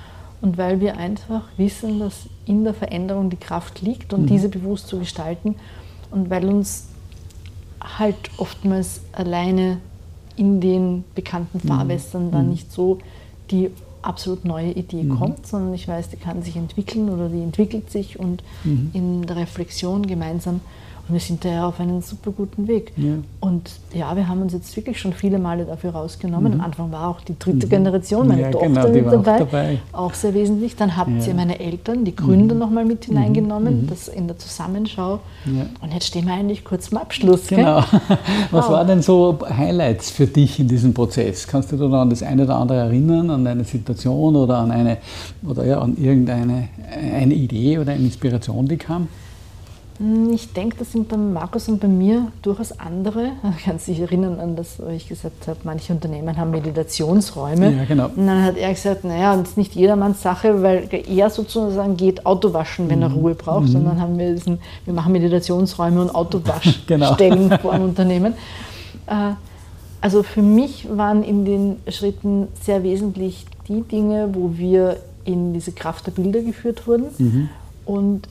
Und 0.40 0.56
weil 0.56 0.80
wir 0.80 0.98
einfach 0.98 1.42
wissen, 1.56 1.98
dass 1.98 2.26
in 2.44 2.62
der 2.62 2.74
Veränderung 2.74 3.30
die 3.30 3.38
Kraft 3.38 3.80
liegt 3.82 4.12
und 4.12 4.22
mhm. 4.22 4.26
diese 4.26 4.48
bewusst 4.48 4.86
zu 4.86 5.00
gestalten 5.00 5.56
und 6.12 6.30
weil 6.30 6.44
uns 6.44 6.90
halt 7.98 8.16
oftmals 8.36 9.00
alleine 9.12 9.78
in 10.36 10.60
den 10.60 11.04
bekannten 11.14 11.60
mhm. 11.62 11.68
Fahrwässern 11.68 12.26
mhm. 12.26 12.30
dann 12.32 12.50
nicht 12.50 12.72
so 12.72 12.98
die 13.50 13.70
absolut 14.02 14.44
neue 14.44 14.72
Idee 14.72 15.02
mhm. 15.02 15.18
kommt, 15.18 15.46
sondern 15.46 15.74
ich 15.74 15.88
weiß, 15.88 16.10
die 16.10 16.16
kann 16.16 16.42
sich 16.42 16.56
entwickeln 16.56 17.10
oder 17.10 17.28
die 17.28 17.40
entwickelt 17.40 17.90
sich 17.90 18.18
und 18.18 18.42
mhm. 18.64 18.90
in 18.92 19.22
der 19.22 19.36
Reflexion 19.36 20.06
gemeinsam 20.06 20.60
und 21.08 21.14
wir 21.14 21.20
sind 21.20 21.44
da 21.44 21.48
ja 21.48 21.68
auf 21.68 21.78
einem 21.78 22.00
super 22.00 22.32
guten 22.32 22.66
Weg. 22.66 22.92
Ja. 22.96 23.14
Und 23.38 23.70
ja, 23.94 24.16
wir 24.16 24.26
haben 24.26 24.42
uns 24.42 24.52
jetzt 24.52 24.74
wirklich 24.76 24.98
schon 24.98 25.12
viele 25.12 25.38
Male 25.38 25.64
dafür 25.64 25.90
rausgenommen. 25.90 26.54
Mhm. 26.54 26.60
Am 26.60 26.66
Anfang 26.66 26.90
war 26.90 27.08
auch 27.08 27.20
die 27.20 27.38
dritte 27.38 27.66
mhm. 27.66 27.70
Generation, 27.70 28.26
meine 28.26 28.42
ja, 28.42 28.50
Tochter 28.50 28.68
genau, 28.68 28.88
mit 28.88 29.06
dabei, 29.06 29.34
auch 29.34 29.38
dabei, 29.38 29.78
auch 29.92 30.14
sehr 30.14 30.34
wesentlich. 30.34 30.74
Dann 30.74 30.96
habt 30.96 31.10
ja. 31.20 31.28
ihr 31.28 31.34
meine 31.34 31.60
Eltern, 31.60 32.04
die 32.04 32.16
Gründer 32.16 32.54
mhm. 32.54 32.60
nochmal 32.60 32.84
mit 32.84 33.04
hineingenommen, 33.04 33.82
mhm. 33.82 33.86
das 33.86 34.08
in 34.08 34.26
der 34.26 34.36
Zusammenschau. 34.38 35.20
Und 35.80 35.92
jetzt 35.92 36.06
stehen 36.08 36.26
wir 36.26 36.34
eigentlich 36.34 36.64
kurz 36.64 36.88
zum 36.88 36.98
Abschluss. 36.98 37.46
Genau. 37.46 37.84
Was 38.50 38.68
waren 38.68 38.88
denn 38.88 39.02
so 39.02 39.38
Highlights 39.48 40.10
für 40.10 40.26
dich 40.26 40.58
in 40.58 40.66
diesem 40.66 40.92
Prozess? 40.92 41.46
Kannst 41.46 41.70
du 41.70 41.76
dich 41.76 41.88
noch 41.88 42.00
an 42.00 42.10
das 42.10 42.22
eine 42.24 42.42
oder 42.42 42.56
andere 42.56 42.78
erinnern, 42.78 43.30
an 43.30 43.46
eine 43.46 43.64
Situation 43.64 44.34
oder 44.34 44.58
an 44.58 44.72
eine 44.72 44.98
oder 45.48 45.64
ja, 45.64 45.80
an 45.80 45.96
irgendeine 45.96 46.68
eine 47.14 47.34
Idee 47.34 47.78
oder 47.78 47.92
eine 47.92 48.02
Inspiration, 48.02 48.66
die 48.66 48.76
kam? 48.76 49.08
Hm, 49.98 50.32
ich 50.32 50.52
denke, 50.52 50.76
das 50.78 50.92
sind 50.92 51.08
bei 51.08 51.16
Markus 51.16 51.68
und 51.68 51.80
bei 51.80 51.88
mir 51.88 52.30
durchaus 52.42 52.78
andere. 52.78 53.32
Ich 53.56 53.64
kann 53.64 53.78
sich 53.78 53.98
erinnern 54.00 54.38
an 54.40 54.56
das, 54.56 54.78
wo 54.78 54.88
ich 54.88 55.08
gesagt 55.08 55.48
habe, 55.48 55.58
manche 55.64 55.92
Unternehmen 55.92 56.36
haben 56.36 56.50
Meditationsräume. 56.50 57.72
Ja, 57.72 57.84
genau. 57.84 58.06
Und 58.14 58.26
dann 58.26 58.42
hat 58.42 58.56
er 58.56 58.70
gesagt, 58.70 59.04
naja, 59.04 59.36
das 59.36 59.50
ist 59.50 59.56
nicht 59.56 59.74
jedermanns 59.74 60.22
Sache, 60.22 60.62
weil 60.62 60.88
er 61.08 61.30
sozusagen 61.30 61.96
geht 61.96 62.26
Autowaschen, 62.26 62.90
wenn 62.90 63.02
er 63.02 63.08
mhm. 63.08 63.16
Ruhe 63.16 63.34
braucht, 63.34 63.68
mhm. 63.68 63.72
sondern 63.72 64.00
haben 64.00 64.18
wir 64.18 64.32
diesen, 64.32 64.58
wir 64.84 64.94
machen 64.94 65.12
Meditationsräume 65.12 66.02
und 66.02 66.14
Autowaschstellen 66.14 67.08
genau. 67.48 67.58
vor 67.58 67.72
dem 67.72 67.82
Unternehmen. 67.82 68.34
Äh, 69.06 69.32
also 70.00 70.22
für 70.22 70.42
mich 70.42 70.86
waren 70.90 71.22
in 71.22 71.44
den 71.44 71.76
Schritten 71.88 72.48
sehr 72.62 72.82
wesentlich 72.82 73.46
die 73.66 73.82
Dinge, 73.82 74.28
wo 74.34 74.52
wir 74.56 74.98
in 75.24 75.54
diese 75.54 75.72
Kraft 75.72 76.06
der 76.06 76.12
Bilder 76.12 76.42
geführt 76.42 76.86
wurden. 76.86 77.06
Mhm. 77.18 77.48
Und 77.84 78.28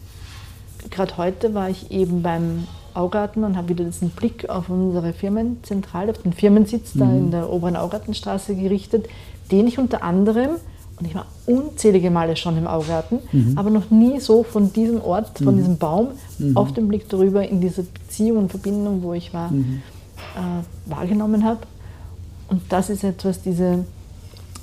gerade 0.90 1.18
heute 1.18 1.54
war 1.54 1.70
ich 1.70 1.92
eben 1.92 2.22
beim 2.22 2.68
Augarten 2.94 3.44
und 3.44 3.58
habe 3.58 3.70
wieder 3.70 3.84
diesen 3.84 4.10
Blick 4.10 4.50
auf 4.50 4.70
unsere 4.70 5.14
Firmenzentrale, 5.14 6.12
auf 6.12 6.20
den 6.20 6.34
Firmensitz 6.34 6.96
mhm. 6.96 7.00
da 7.00 7.06
in 7.06 7.32
der 7.32 7.50
oberen 7.50 7.76
Augartenstraße 7.76 8.56
gerichtet, 8.56 9.08
den 9.52 9.68
ich 9.68 9.78
unter 9.78 10.04
anderem, 10.04 10.52
und 10.98 11.06
ich 11.06 11.14
war 11.14 11.26
unzählige 11.46 12.10
Male 12.10 12.38
schon 12.38 12.58
im 12.58 12.68
Augarten, 12.68 13.20
mhm. 13.32 13.58
aber 13.58 13.70
noch 13.70 13.90
nie 13.92 14.20
so 14.22 14.44
von 14.44 14.72
diesem 14.72 15.02
Ort, 15.02 15.38
von 15.40 15.56
mhm. 15.56 15.58
diesem 15.58 15.78
Baum, 15.78 16.10
mhm. 16.40 16.56
auf 16.56 16.74
den 16.74 16.88
Blick 16.88 17.10
darüber 17.10 17.48
in 17.48 17.60
dieser 17.60 17.84
Beziehung 17.84 18.38
und 18.38 18.50
Verbindung, 18.50 19.04
wo 19.04 19.14
ich 19.14 19.34
war, 19.34 19.52
mhm. 19.52 19.82
äh, 20.36 20.90
wahrgenommen 20.90 21.44
habe. 21.44 21.62
Und 22.48 22.62
das 22.70 22.90
ist 22.90 23.04
etwas, 23.04 23.42
diese 23.42 23.84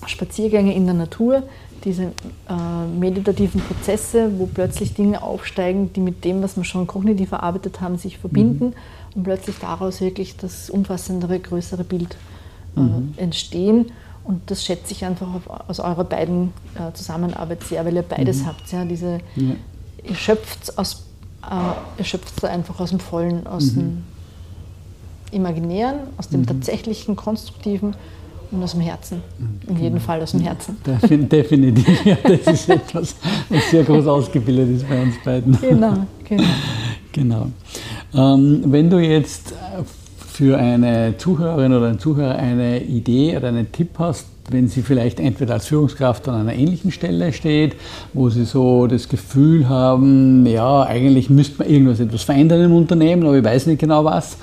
Spaziergänge 0.07 0.75
in 0.75 0.87
der 0.87 0.95
Natur, 0.95 1.43
diese 1.85 2.05
äh, 2.49 2.87
meditativen 2.99 3.61
Prozesse, 3.61 4.31
wo 4.39 4.47
plötzlich 4.47 4.95
Dinge 4.95 5.23
aufsteigen, 5.23 5.93
die 5.93 6.01
mit 6.01 6.25
dem, 6.25 6.43
was 6.43 6.57
wir 6.57 6.65
schon 6.65 6.87
kognitiv 6.87 7.31
verarbeitet 7.31 7.81
haben, 7.81 7.99
sich 7.99 8.19
verbinden 8.19 8.67
mhm. 8.67 8.73
und 9.15 9.23
plötzlich 9.25 9.57
daraus 9.59 10.01
wirklich 10.01 10.37
das 10.37 10.71
umfassendere, 10.71 11.39
größere 11.39 11.85
Bild 11.85 12.17
äh, 12.77 12.81
mhm. 12.81 13.15
entstehen. 13.17 13.93
Und 14.25 14.51
das 14.51 14.65
schätze 14.65 14.93
ich 14.93 15.05
einfach 15.05 15.27
auf, 15.35 15.69
aus 15.69 15.81
eurer 15.81 16.05
beiden 16.05 16.53
äh, 16.75 16.93
Zusammenarbeit 16.95 17.65
sehr, 17.65 17.85
weil 17.85 17.97
ihr 17.97 18.03
beides 18.03 18.43
mhm. 18.43 18.47
habt. 18.47 18.73
Ja, 18.73 18.85
diese, 18.85 19.19
ja. 19.37 19.55
Ihr 20.05 20.15
schöpft 20.15 20.79
aus, 20.79 21.05
äh, 21.43 21.99
ihr 21.99 22.05
schöpft 22.05 22.45
einfach 22.45 22.79
aus 22.81 22.91
dem 22.91 23.01
Vollen, 23.01 23.47
aus 23.47 23.73
mhm. 23.73 23.77
dem 23.77 24.05
Imaginären, 25.33 26.01
aus 26.19 26.29
dem 26.29 26.43
mhm. 26.43 26.47
tatsächlichen, 26.47 27.17
konstruktiven 27.17 27.95
und 28.53 28.63
aus 28.63 28.73
dem 28.73 28.81
Herzen. 28.81 29.23
In 29.67 29.79
jedem 29.79 30.01
Fall 30.01 30.23
aus 30.23 30.33
dem 30.33 30.41
Herzen. 30.41 30.77
Definitiv, 31.29 32.05
ja, 32.05 32.17
das 32.23 32.55
ist 32.55 32.69
etwas, 32.69 33.17
was 33.49 33.71
sehr 33.71 33.83
groß 33.83 34.07
ausgebildet 34.07 34.77
ist 34.77 34.89
bei 34.89 35.03
uns 35.03 35.15
beiden. 35.25 35.59
Genau, 35.61 35.95
genau. 36.29 36.45
genau. 37.13 37.47
Ähm, 38.15 38.63
wenn 38.67 38.91
du 38.91 38.99
jetzt 38.99 39.55
für 40.33 40.59
eine 40.59 41.17
Zuhörerin 41.19 41.73
oder 41.73 41.89
einen 41.89 41.99
Zuhörer 41.99 42.37
eine 42.37 42.83
Idee 42.83 43.37
oder 43.37 43.49
einen 43.49 43.71
Tipp 43.73 43.91
hast, 43.99 44.27
wenn 44.51 44.69
sie 44.69 44.83
vielleicht 44.83 45.21
entweder 45.21 45.55
als 45.55 45.67
Führungskraft 45.67 46.29
an 46.29 46.41
einer 46.41 46.55
ähnlichen 46.55 46.91
Stelle 46.91 47.33
steht, 47.33 47.77
wo 48.13 48.29
sie 48.29 48.45
so 48.45 48.87
das 48.87 49.09
Gefühl 49.09 49.69
haben, 49.69 50.45
ja, 50.47 50.83
eigentlich 50.83 51.31
müsste 51.31 51.59
man 51.59 51.69
irgendwas 51.69 52.01
etwas 52.01 52.23
verändern 52.23 52.63
im 52.63 52.75
Unternehmen, 52.75 53.25
aber 53.25 53.39
ich 53.39 53.45
weiß 53.45 53.67
nicht 53.67 53.81
genau 53.81 54.05
was 54.05 54.37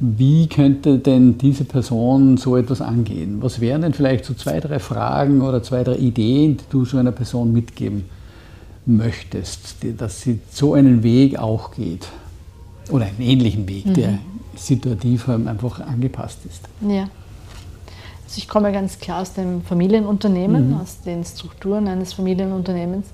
wie 0.00 0.48
könnte 0.48 0.98
denn 0.98 1.38
diese 1.38 1.64
Person 1.64 2.36
so 2.36 2.56
etwas 2.56 2.80
angehen? 2.80 3.42
Was 3.42 3.60
wären 3.60 3.82
denn 3.82 3.94
vielleicht 3.94 4.24
so 4.24 4.34
zwei, 4.34 4.60
drei 4.60 4.78
Fragen 4.78 5.40
oder 5.40 5.62
zwei, 5.62 5.84
drei 5.84 5.96
Ideen, 5.96 6.56
die 6.56 6.64
du 6.70 6.84
so 6.84 6.98
einer 6.98 7.12
Person 7.12 7.52
mitgeben 7.52 8.04
möchtest, 8.86 9.76
dass 9.98 10.20
sie 10.22 10.40
so 10.50 10.74
einen 10.74 11.02
Weg 11.02 11.38
auch 11.38 11.70
geht? 11.72 12.08
Oder 12.90 13.06
einen 13.06 13.20
ähnlichen 13.20 13.68
Weg, 13.68 13.86
mhm. 13.86 13.94
der 13.94 14.18
situativ 14.56 15.28
einfach 15.28 15.80
angepasst 15.80 16.40
ist. 16.44 16.68
Ja. 16.86 17.08
Also 18.24 18.38
ich 18.38 18.48
komme 18.48 18.72
ganz 18.72 18.98
klar 18.98 19.22
aus 19.22 19.32
dem 19.32 19.62
Familienunternehmen, 19.62 20.70
mhm. 20.70 20.80
aus 20.80 21.00
den 21.00 21.24
Strukturen 21.24 21.88
eines 21.88 22.12
Familienunternehmens 22.12 23.06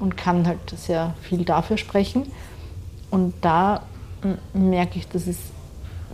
und 0.00 0.16
kann 0.16 0.46
halt 0.46 0.58
sehr 0.76 1.14
viel 1.22 1.44
dafür 1.44 1.76
sprechen. 1.76 2.24
Und 3.10 3.34
da 3.40 3.82
merke 4.54 4.98
ich, 4.98 5.08
dass 5.08 5.26
es 5.26 5.36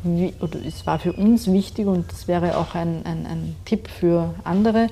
oder 0.05 0.59
es 0.67 0.87
war 0.87 0.99
für 0.99 1.13
uns 1.13 1.51
wichtig 1.51 1.87
und 1.87 2.11
das 2.13 2.29
wäre 2.29 2.57
auch 2.57 2.75
ein, 2.75 3.03
ein, 3.05 3.27
ein 3.27 3.57
Tipp 3.65 3.89
für 3.89 4.35
andere, 4.45 4.89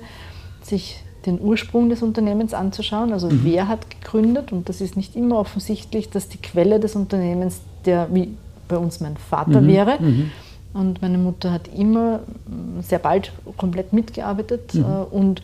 sich 0.62 1.02
den 1.26 1.40
Ursprung 1.40 1.88
des 1.88 2.02
Unternehmens 2.02 2.54
anzuschauen. 2.54 3.12
Also 3.12 3.28
mhm. 3.28 3.40
wer 3.42 3.68
hat 3.68 3.90
gegründet 3.90 4.52
und 4.52 4.68
das 4.68 4.80
ist 4.80 4.96
nicht 4.96 5.16
immer 5.16 5.38
offensichtlich, 5.38 6.10
dass 6.10 6.28
die 6.28 6.38
Quelle 6.38 6.80
des 6.80 6.96
Unternehmens, 6.96 7.60
der 7.84 8.08
wie 8.12 8.36
bei 8.68 8.76
uns 8.76 9.00
mein 9.00 9.16
Vater 9.16 9.60
mhm. 9.60 9.68
wäre. 9.68 9.98
Mhm. 10.00 10.30
Und 10.74 11.02
meine 11.02 11.18
Mutter 11.18 11.52
hat 11.52 11.68
immer 11.68 12.20
sehr 12.82 12.98
bald 12.98 13.32
komplett 13.56 13.92
mitgearbeitet 13.92 14.74
mhm. 14.74 14.84
äh, 14.84 15.14
und 15.14 15.42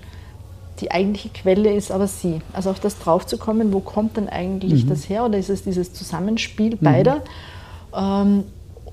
die 0.81 0.91
eigentliche 0.91 1.29
Quelle 1.29 1.73
ist 1.73 1.91
aber 1.91 2.07
sie. 2.07 2.41
Also 2.53 2.71
auf 2.71 2.81
das 2.81 2.99
draufzukommen, 2.99 3.73
wo 3.73 3.81
kommt 3.81 4.17
denn 4.17 4.29
eigentlich 4.29 4.85
mhm. 4.85 4.89
das 4.89 5.09
her 5.09 5.25
oder 5.25 5.39
ist 5.39 5.51
es 5.51 5.63
dieses 5.63 5.93
Zusammenspiel 5.93 6.77
beider? 6.77 7.17
Mhm. 7.17 7.21
Ähm, 7.95 8.45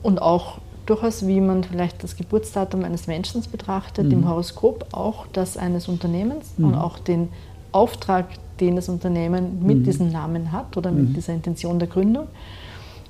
und 0.03 0.21
auch 0.21 0.59
durchaus, 0.85 1.27
wie 1.27 1.39
man 1.39 1.63
vielleicht 1.63 2.03
das 2.03 2.15
Geburtsdatum 2.15 2.83
eines 2.83 3.07
Menschen 3.07 3.43
betrachtet, 3.51 4.07
mhm. 4.07 4.11
im 4.11 4.29
Horoskop 4.29 4.87
auch 4.91 5.27
das 5.33 5.57
eines 5.57 5.87
Unternehmens 5.87 6.53
mhm. 6.57 6.65
und 6.65 6.75
auch 6.75 6.99
den 6.99 7.29
Auftrag, 7.71 8.25
den 8.59 8.75
das 8.75 8.89
Unternehmen 8.89 9.65
mit 9.65 9.79
mhm. 9.79 9.83
diesem 9.83 10.11
Namen 10.11 10.51
hat 10.51 10.75
oder 10.77 10.91
mit 10.91 11.09
mhm. 11.09 11.13
dieser 11.13 11.33
Intention 11.33 11.79
der 11.79 11.87
Gründung. 11.87 12.27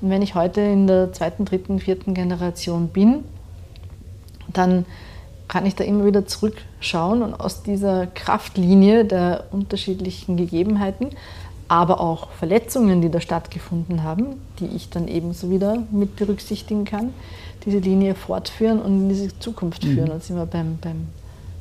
Und 0.02 0.10
wenn 0.10 0.22
ich 0.22 0.36
heute 0.36 0.62
in 0.62 0.88
der 0.88 1.14
zweiten, 1.14 1.46
dritten, 1.46 1.80
vierten 1.80 2.14
Generation 2.14 2.90
bin, 2.90 3.24
dann 4.52 4.86
kann 5.48 5.66
ich 5.66 5.76
da 5.76 5.84
immer 5.84 6.06
wieder 6.06 6.26
zurückschauen 6.26 7.24
und 7.24 7.34
aus 7.34 7.64
dieser 7.64 8.08
Kraftlinie 8.08 9.04
der 9.06 9.46
unterschiedlichen 9.52 10.38
Gegebenheiten 10.38 11.10
aber 11.70 12.02
auch 12.02 12.32
Verletzungen, 12.32 13.02
die 13.02 13.10
da 13.10 13.22
stattgefunden 13.22 14.04
haben, 14.04 14.26
die 14.60 14.66
ich 14.76 14.90
dann 14.90 15.08
ebenso 15.08 15.50
wieder 15.50 15.78
mit 15.92 16.16
berücksichtigen 16.16 16.84
kann, 16.84 17.12
diese 17.66 17.78
Linie 17.78 18.16
fortführen 18.16 18.82
und 18.82 19.04
in 19.04 19.10
diese 19.10 19.40
Zukunft 19.40 19.86
mhm. 19.86 19.94
führen. 19.94 20.10
Und 20.10 20.24
sind 20.24 20.36
wir 20.36 20.48
beim, 20.48 20.80
beim 20.82 21.08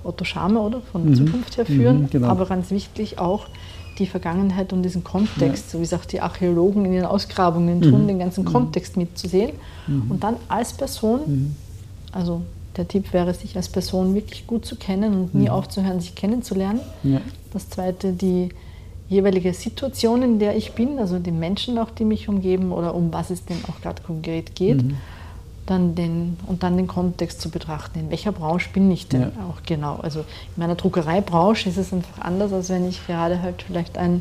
Otto 0.02 0.24
Schama, 0.24 0.60
oder? 0.60 0.80
Von 0.80 1.02
der 1.02 1.10
mhm. 1.12 1.26
Zukunft 1.26 1.58
her 1.58 1.66
führen, 1.66 2.02
mhm, 2.02 2.10
genau. 2.10 2.28
aber 2.28 2.46
ganz 2.46 2.70
wichtig 2.70 3.18
auch 3.18 3.46
die 3.98 4.06
Vergangenheit 4.06 4.72
und 4.72 4.82
diesen 4.82 5.04
Kontext, 5.04 5.66
ja. 5.66 5.72
so 5.72 5.78
wie 5.80 5.82
es 5.82 5.92
auch 5.92 6.04
die 6.04 6.20
Archäologen 6.20 6.86
in 6.86 6.94
ihren 6.94 7.06
Ausgrabungen 7.06 7.82
tun, 7.82 8.04
mhm. 8.04 8.08
den 8.08 8.18
ganzen 8.18 8.44
mhm. 8.44 8.48
Kontext 8.48 8.96
mitzusehen 8.96 9.52
mhm. 9.86 10.10
und 10.10 10.24
dann 10.24 10.36
als 10.48 10.72
Person, 10.72 11.54
also 12.12 12.42
der 12.76 12.86
Tipp 12.86 13.12
wäre, 13.12 13.34
sich 13.34 13.56
als 13.56 13.68
Person 13.68 14.14
wirklich 14.14 14.46
gut 14.46 14.64
zu 14.64 14.76
kennen 14.76 15.12
und 15.12 15.34
nie 15.34 15.50
aufzuhören, 15.50 16.00
sich 16.00 16.14
kennenzulernen. 16.14 16.80
Ja. 17.02 17.20
Das 17.52 17.68
zweite, 17.68 18.12
die 18.12 18.50
jeweilige 19.08 19.54
Situation, 19.54 20.22
in 20.22 20.38
der 20.38 20.56
ich 20.56 20.72
bin, 20.72 20.98
also 20.98 21.18
die 21.18 21.32
Menschen 21.32 21.78
auch, 21.78 21.90
die 21.90 22.04
mich 22.04 22.28
umgeben 22.28 22.72
oder 22.72 22.94
um 22.94 23.12
was 23.12 23.30
es 23.30 23.44
denn 23.44 23.58
auch 23.68 23.80
gerade 23.80 24.02
konkret 24.02 24.54
geht, 24.54 24.82
mhm. 24.82 24.96
dann 25.66 25.94
den, 25.94 26.36
und 26.46 26.62
dann 26.62 26.76
den 26.76 26.86
Kontext 26.86 27.40
zu 27.40 27.50
betrachten. 27.50 27.98
In 27.98 28.10
welcher 28.10 28.32
Branche 28.32 28.68
bin 28.72 28.90
ich 28.90 29.08
denn 29.08 29.22
ja. 29.22 29.30
auch 29.48 29.62
genau? 29.64 29.96
Also 30.02 30.20
in 30.20 30.56
meiner 30.56 30.74
Druckereibranche 30.74 31.68
ist 31.68 31.78
es 31.78 31.92
einfach 31.92 32.20
anders, 32.20 32.52
als 32.52 32.68
wenn 32.68 32.86
ich 32.86 33.06
gerade 33.06 33.40
halt 33.40 33.62
vielleicht 33.62 33.96
ein, 33.96 34.20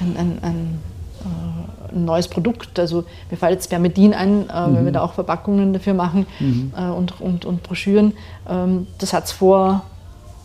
ein, 0.00 0.16
ein, 0.16 0.38
ein, 0.42 0.78
äh, 1.24 1.94
ein 1.94 2.04
neues 2.04 2.28
Produkt, 2.28 2.78
also 2.78 3.04
mir 3.30 3.36
fällt 3.36 3.54
jetzt 3.54 3.64
Spermidin 3.64 4.14
ein, 4.14 4.48
äh, 4.48 4.68
mhm. 4.68 4.76
weil 4.76 4.84
wir 4.84 4.92
da 4.92 5.02
auch 5.02 5.14
Verpackungen 5.14 5.72
dafür 5.72 5.94
machen 5.94 6.26
mhm. 6.38 6.72
äh, 6.76 6.88
und, 6.88 7.20
und, 7.20 7.44
und 7.44 7.64
Broschüren. 7.64 8.12
Ähm, 8.48 8.86
das 8.98 9.12
hat 9.12 9.24
es 9.24 9.32
vor 9.32 9.82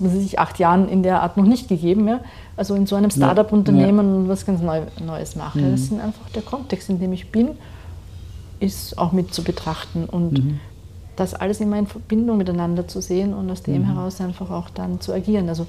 was 0.02 0.14
weiß 0.14 0.24
ich, 0.24 0.40
acht 0.40 0.60
Jahren 0.60 0.90
in 0.90 1.04
der 1.04 1.22
Art 1.22 1.38
noch 1.38 1.46
nicht 1.46 1.68
gegeben. 1.68 2.08
Ja? 2.08 2.22
Also 2.58 2.76
in 2.76 2.86
so 2.88 2.96
einem 2.96 3.12
Startup-Unternehmen 3.12 4.24
ja. 4.24 4.30
was 4.30 4.46
ganz 4.46 4.62
Neu 4.62 4.82
Neues 5.06 5.36
mache. 5.36 5.60
Mhm. 5.60 5.72
Das 5.72 5.82
ist 5.82 5.94
einfach 5.94 6.30
der 6.34 6.42
Kontext, 6.42 6.90
in 6.90 7.00
dem 7.00 7.14
ich 7.14 7.32
bin, 7.32 7.50
ist 8.60 8.98
auch 8.98 9.12
mit 9.12 9.34
zu 9.34 9.44
betrachten 9.44 10.06
und 10.06 10.34
mhm. 10.34 10.60
das 11.16 11.34
alles 11.34 11.60
immer 11.60 11.78
in 11.78 11.88
Verbindung 11.88 12.38
miteinander 12.38 12.88
zu 12.88 13.02
sehen 13.02 13.34
und 13.34 13.50
aus 13.50 13.64
dem 13.64 13.82
mhm. 13.82 13.94
heraus 13.94 14.22
einfach 14.22 14.52
auch 14.52 14.70
dann 14.70 15.02
zu 15.02 15.14
agieren. 15.14 15.50
Also 15.50 15.68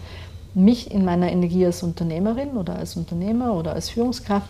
mich 0.54 0.90
in 0.90 1.04
meiner 1.04 1.30
Energie 1.30 1.64
als 1.64 1.82
Unternehmerin 1.82 2.50
oder 2.50 2.76
als 2.76 2.96
Unternehmer 2.96 3.54
oder 3.54 3.72
als 3.72 3.90
Führungskraft, 3.90 4.48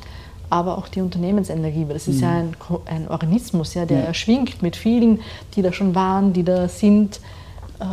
aber 0.50 0.76
auch 0.76 0.88
die 0.88 1.00
Unternehmensenergie, 1.00 1.86
weil 1.86 1.94
das 1.94 2.08
ist 2.08 2.16
mhm. 2.16 2.22
ja 2.22 2.30
ein, 2.30 2.56
ein, 2.86 3.08
Organismus, 3.08 3.74
ja, 3.74 3.86
der 3.86 4.04
ja. 4.04 4.14
schwingt 4.14 4.62
mit 4.62 4.76
vielen, 4.76 5.20
die 5.54 5.62
da 5.62 5.72
schon 5.72 5.94
waren, 5.94 6.32
die 6.32 6.42
da 6.42 6.68
sind. 6.68 7.20
Äh, 7.78 7.84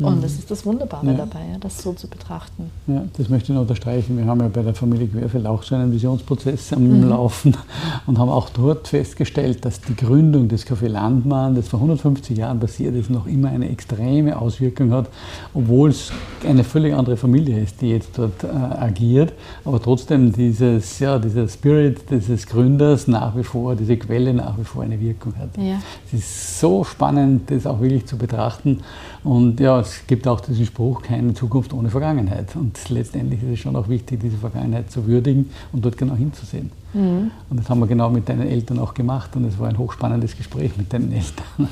und 0.00 0.22
das 0.22 0.32
ist 0.34 0.50
das 0.50 0.64
Wunderbare 0.64 1.06
ja. 1.06 1.14
dabei, 1.14 1.40
ja, 1.52 1.58
das 1.58 1.82
so 1.82 1.92
zu 1.92 2.06
betrachten. 2.06 2.70
Ja, 2.86 3.04
das 3.16 3.28
möchte 3.28 3.50
ich 3.50 3.54
noch 3.54 3.62
unterstreichen. 3.62 4.16
Wir 4.16 4.26
haben 4.26 4.40
ja 4.40 4.48
bei 4.48 4.62
der 4.62 4.74
Familie 4.74 5.08
Querfeld 5.08 5.44
auch 5.46 5.62
so 5.64 5.74
einen 5.74 5.92
Visionsprozess 5.92 6.72
am 6.72 6.86
mhm. 6.86 7.08
Laufen 7.08 7.56
und 8.06 8.18
haben 8.18 8.28
auch 8.28 8.48
dort 8.50 8.88
festgestellt, 8.88 9.64
dass 9.64 9.80
die 9.80 9.96
Gründung 9.96 10.48
des 10.48 10.66
Café 10.66 10.86
Landmann, 10.86 11.56
das 11.56 11.68
vor 11.68 11.80
150 11.80 12.38
Jahren 12.38 12.60
passiert 12.60 12.94
ist, 12.94 13.10
noch 13.10 13.26
immer 13.26 13.48
eine 13.48 13.68
extreme 13.68 14.38
Auswirkung 14.38 14.92
hat, 14.92 15.08
obwohl 15.52 15.90
es 15.90 16.12
eine 16.46 16.62
völlig 16.62 16.94
andere 16.94 17.16
Familie 17.16 17.60
ist, 17.60 17.80
die 17.80 17.90
jetzt 17.90 18.16
dort 18.16 18.44
äh, 18.44 18.46
agiert. 18.46 19.32
Aber 19.64 19.82
trotzdem 19.82 20.32
dieses, 20.32 21.00
ja, 21.00 21.18
dieser 21.18 21.48
Spirit 21.48 22.08
dieses 22.10 22.46
Gründers 22.46 23.08
nach 23.08 23.36
wie 23.36 23.42
vor, 23.42 23.74
diese 23.74 23.96
Quelle 23.96 24.32
nach 24.32 24.56
wie 24.58 24.64
vor 24.64 24.84
eine 24.84 25.00
Wirkung 25.00 25.34
hat. 25.36 25.56
Ja. 25.56 25.80
Es 26.06 26.20
ist 26.20 26.60
so 26.60 26.84
spannend, 26.84 27.50
das 27.50 27.66
auch 27.66 27.80
wirklich 27.80 28.06
zu 28.06 28.16
betrachten. 28.16 28.80
Und 29.24 29.58
ja, 29.60 29.82
es 29.88 30.06
gibt 30.06 30.28
auch 30.28 30.40
diesen 30.40 30.66
Spruch, 30.66 31.02
keine 31.02 31.34
Zukunft 31.34 31.72
ohne 31.72 31.90
Vergangenheit. 31.90 32.54
Und 32.56 32.78
letztendlich 32.88 33.42
ist 33.42 33.50
es 33.50 33.58
schon 33.60 33.76
auch 33.76 33.88
wichtig, 33.88 34.20
diese 34.20 34.36
Vergangenheit 34.36 34.90
zu 34.90 35.06
würdigen 35.06 35.50
und 35.72 35.84
dort 35.84 35.96
genau 35.96 36.14
hinzusehen. 36.14 36.70
Mhm. 36.92 37.30
Und 37.50 37.60
das 37.60 37.68
haben 37.68 37.80
wir 37.80 37.86
genau 37.86 38.10
mit 38.10 38.28
deinen 38.28 38.48
Eltern 38.48 38.78
auch 38.78 38.94
gemacht 38.94 39.34
und 39.36 39.44
es 39.44 39.58
war 39.58 39.68
ein 39.68 39.78
hochspannendes 39.78 40.36
Gespräch 40.36 40.76
mit 40.76 40.92
deinen 40.92 41.12
Eltern. 41.12 41.68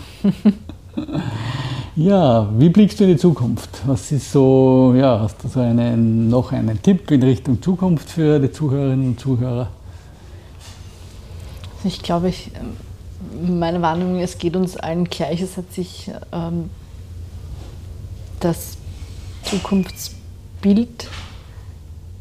ja, 1.96 2.48
wie 2.58 2.68
blickst 2.68 3.00
du 3.00 3.04
in 3.04 3.10
die 3.10 3.16
Zukunft? 3.16 3.82
Was 3.86 4.12
ist 4.12 4.32
so, 4.32 4.94
ja, 4.96 5.20
hast 5.20 5.42
du 5.44 5.48
so 5.48 5.60
einen, 5.60 6.28
noch 6.28 6.52
einen 6.52 6.82
Tipp 6.82 7.10
in 7.10 7.22
Richtung 7.22 7.62
Zukunft 7.62 8.10
für 8.10 8.38
die 8.38 8.50
Zuhörerinnen 8.50 9.08
und 9.08 9.20
Zuhörer? 9.20 9.68
Ich 11.84 12.02
glaube, 12.02 12.28
ich, 12.28 12.50
meine 13.46 13.80
Warnung, 13.82 14.18
es 14.18 14.38
geht 14.38 14.56
uns 14.56 14.76
allen 14.76 15.04
gleich. 15.04 15.40
Es 15.40 15.56
hat 15.56 15.72
sich 15.72 16.10
ähm, 16.32 16.70
das 18.46 18.76
Zukunftsbild, 19.42 21.08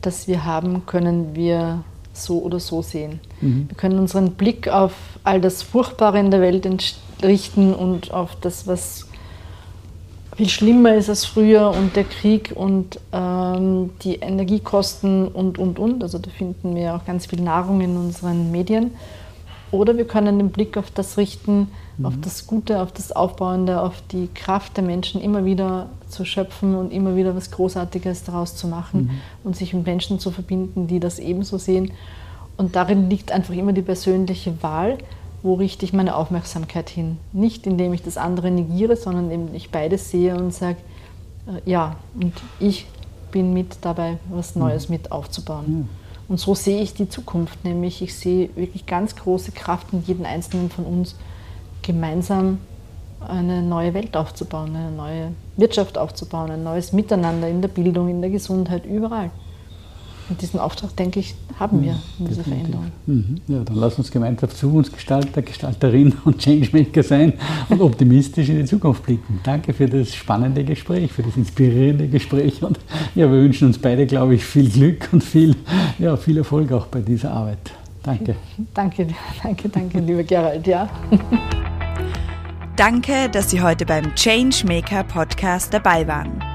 das 0.02 0.28
wir 0.28 0.44
haben, 0.44 0.86
können 0.88 1.36
wir 1.36 1.84
so 2.14 2.40
oder 2.40 2.60
so 2.60 2.82
sehen. 2.82 3.20
Mhm. 3.42 3.70
Wir 3.70 3.78
können 3.78 4.00
unseren 4.00 4.32
Blick 4.32 4.68
auf 4.68 4.94
all 5.24 5.40
das 5.40 5.62
Furchtbare 5.62 6.20
in 6.20 6.32
der 6.32 6.42
Welt 6.42 6.68
richten 7.22 7.74
und 7.74 8.12
auf 8.12 8.36
das, 8.42 8.66
was 8.66 9.08
viel 10.36 10.50
schlimmer 10.50 10.96
ist 10.96 11.10
als 11.10 11.26
früher 11.26 11.70
und 11.70 11.96
der 11.96 12.04
Krieg 12.06 12.52
und 12.56 13.00
ähm, 13.14 13.92
die 14.02 14.16
Energiekosten 14.16 15.28
und, 15.28 15.60
und, 15.60 15.78
und. 15.78 16.04
Also 16.04 16.18
da 16.18 16.30
finden 16.32 16.76
wir 16.76 16.96
auch 16.96 17.06
ganz 17.06 17.28
viel 17.28 17.42
Nahrung 17.42 17.82
in 17.82 17.96
unseren 17.96 18.52
Medien. 18.52 18.92
Oder 19.72 19.98
wir 19.98 20.06
können 20.06 20.38
den 20.38 20.50
Blick 20.50 20.78
auf 20.78 20.92
das 20.92 21.18
richten, 21.18 21.68
mhm. 21.98 22.06
auf 22.06 22.14
das 22.22 22.48
Gute, 22.48 22.82
auf 22.82 22.92
das 22.92 23.12
Aufbauende, 23.12 23.82
auf 23.82 24.02
die 24.12 24.30
Kraft 24.34 24.78
der 24.78 24.84
Menschen 24.84 25.22
immer 25.22 25.46
wieder 25.46 25.90
zu 26.08 26.26
schöpfen 26.26 26.76
und 26.76 26.92
immer 26.92 27.16
wieder 27.16 27.36
was 27.36 27.52
Großartiges 27.52 28.24
daraus 28.24 28.56
zu 28.56 28.68
machen 28.68 29.04
mhm. 29.04 29.10
und 29.44 29.56
sich 29.56 29.74
mit 29.74 29.86
Menschen 29.86 30.20
zu 30.20 30.32
verbinden, 30.32 30.88
die 30.88 31.00
das 31.00 31.20
ebenso 31.20 31.58
sehen. 31.58 31.92
Und 32.58 32.76
darin 32.76 33.10
liegt 33.10 33.32
einfach 33.32 33.54
immer 33.54 33.74
die 33.74 33.82
persönliche 33.82 34.62
Wahl, 34.64 34.98
wo 35.44 35.56
richte 35.56 35.86
ich 35.86 35.94
meine 35.94 36.16
Aufmerksamkeit 36.16 36.90
hin. 36.90 37.18
Nicht 37.34 37.68
indem 37.68 37.94
ich 37.94 38.02
das 38.02 38.18
andere 38.18 38.52
negiere, 38.52 38.96
sondern 38.96 39.30
indem 39.30 39.56
ich 39.56 39.72
beides 39.72 40.10
sehe 40.10 40.36
und 40.36 40.54
sage, 40.54 40.78
äh, 41.48 41.70
ja, 41.70 41.98
und 42.20 42.34
ich 42.60 42.88
bin 43.32 43.54
mit 43.54 43.78
dabei, 43.82 44.18
was 44.30 44.56
Neues 44.56 44.88
mhm. 44.88 44.96
mit 44.96 45.12
aufzubauen. 45.12 45.90
Und 46.28 46.40
so 46.40 46.56
sehe 46.56 46.82
ich 46.82 46.94
die 46.94 47.08
Zukunft, 47.08 47.64
nämlich 47.64 48.02
ich 48.02 48.16
sehe 48.16 48.50
wirklich 48.56 48.86
ganz 48.86 49.16
große 49.16 49.52
Kraft 49.52 49.88
in 49.94 50.04
jedem 50.04 50.26
Einzelnen 50.26 50.70
von 50.70 50.86
uns, 50.86 51.16
gemeinsam 51.84 52.60
eine 53.20 53.62
neue 53.62 53.94
Welt 53.94 54.18
aufzubauen, 54.18 54.76
eine 54.76 54.92
neue 54.92 55.32
Wirtschaft 55.58 55.98
aufzubauen, 55.98 56.52
ein 56.52 56.64
neues 56.64 56.94
Miteinander 56.94 57.48
in 57.48 57.62
der 57.62 57.70
Bildung, 57.70 58.10
in 58.10 58.22
der 58.22 58.32
Gesundheit, 58.32 58.86
überall. 58.86 59.30
Und 60.28 60.42
diesen 60.42 60.60
Auftrag, 60.60 60.96
denke 60.96 61.20
ich, 61.20 61.36
haben 61.60 61.84
wir 61.84 62.00
in 62.20 62.28
dieser 62.28 62.44
Veränderung. 62.44 62.92
Mhm. 63.06 63.36
Ja, 63.48 63.60
dann 63.64 63.76
lass 63.76 63.98
uns 63.98 64.10
gemeinsam 64.10 64.50
Zukunftsgestalter, 64.50 65.42
Gestalterin 65.44 66.14
und 66.26 66.40
Changemaker 66.40 67.04
sein 67.04 67.34
und 67.70 67.82
optimistisch 67.82 68.50
in 68.50 68.58
die 68.58 68.66
Zukunft 68.66 69.04
blicken. 69.04 69.40
Danke 69.44 69.74
für 69.74 69.88
das 69.88 70.16
spannende 70.16 70.64
Gespräch, 70.64 71.12
für 71.12 71.22
das 71.22 71.38
inspirierende 71.38 72.08
Gespräch. 72.08 72.64
Und 72.64 72.80
ja, 73.14 73.32
wir 73.32 73.40
wünschen 73.40 73.68
uns 73.68 73.78
beide, 73.78 74.08
glaube 74.08 74.36
ich, 74.36 74.44
viel 74.44 74.70
Glück 74.70 75.10
und 75.12 75.24
viel, 75.24 75.56
ja, 76.00 76.18
viel 76.18 76.38
Erfolg 76.38 76.72
auch 76.72 76.88
bei 76.88 77.02
dieser 77.02 77.32
Arbeit. 77.32 77.72
Danke. 78.02 78.36
Danke, 78.74 79.08
danke, 79.42 79.70
danke, 79.70 80.00
lieber 80.00 80.24
Gerald. 80.24 80.66
Ja. 80.68 80.90
Danke, 82.76 83.30
dass 83.32 83.50
Sie 83.50 83.62
heute 83.62 83.86
beim 83.86 84.14
Changemaker 84.16 85.04
Podcast 85.04 85.74
dabei 85.74 86.08
waren. 86.08 86.55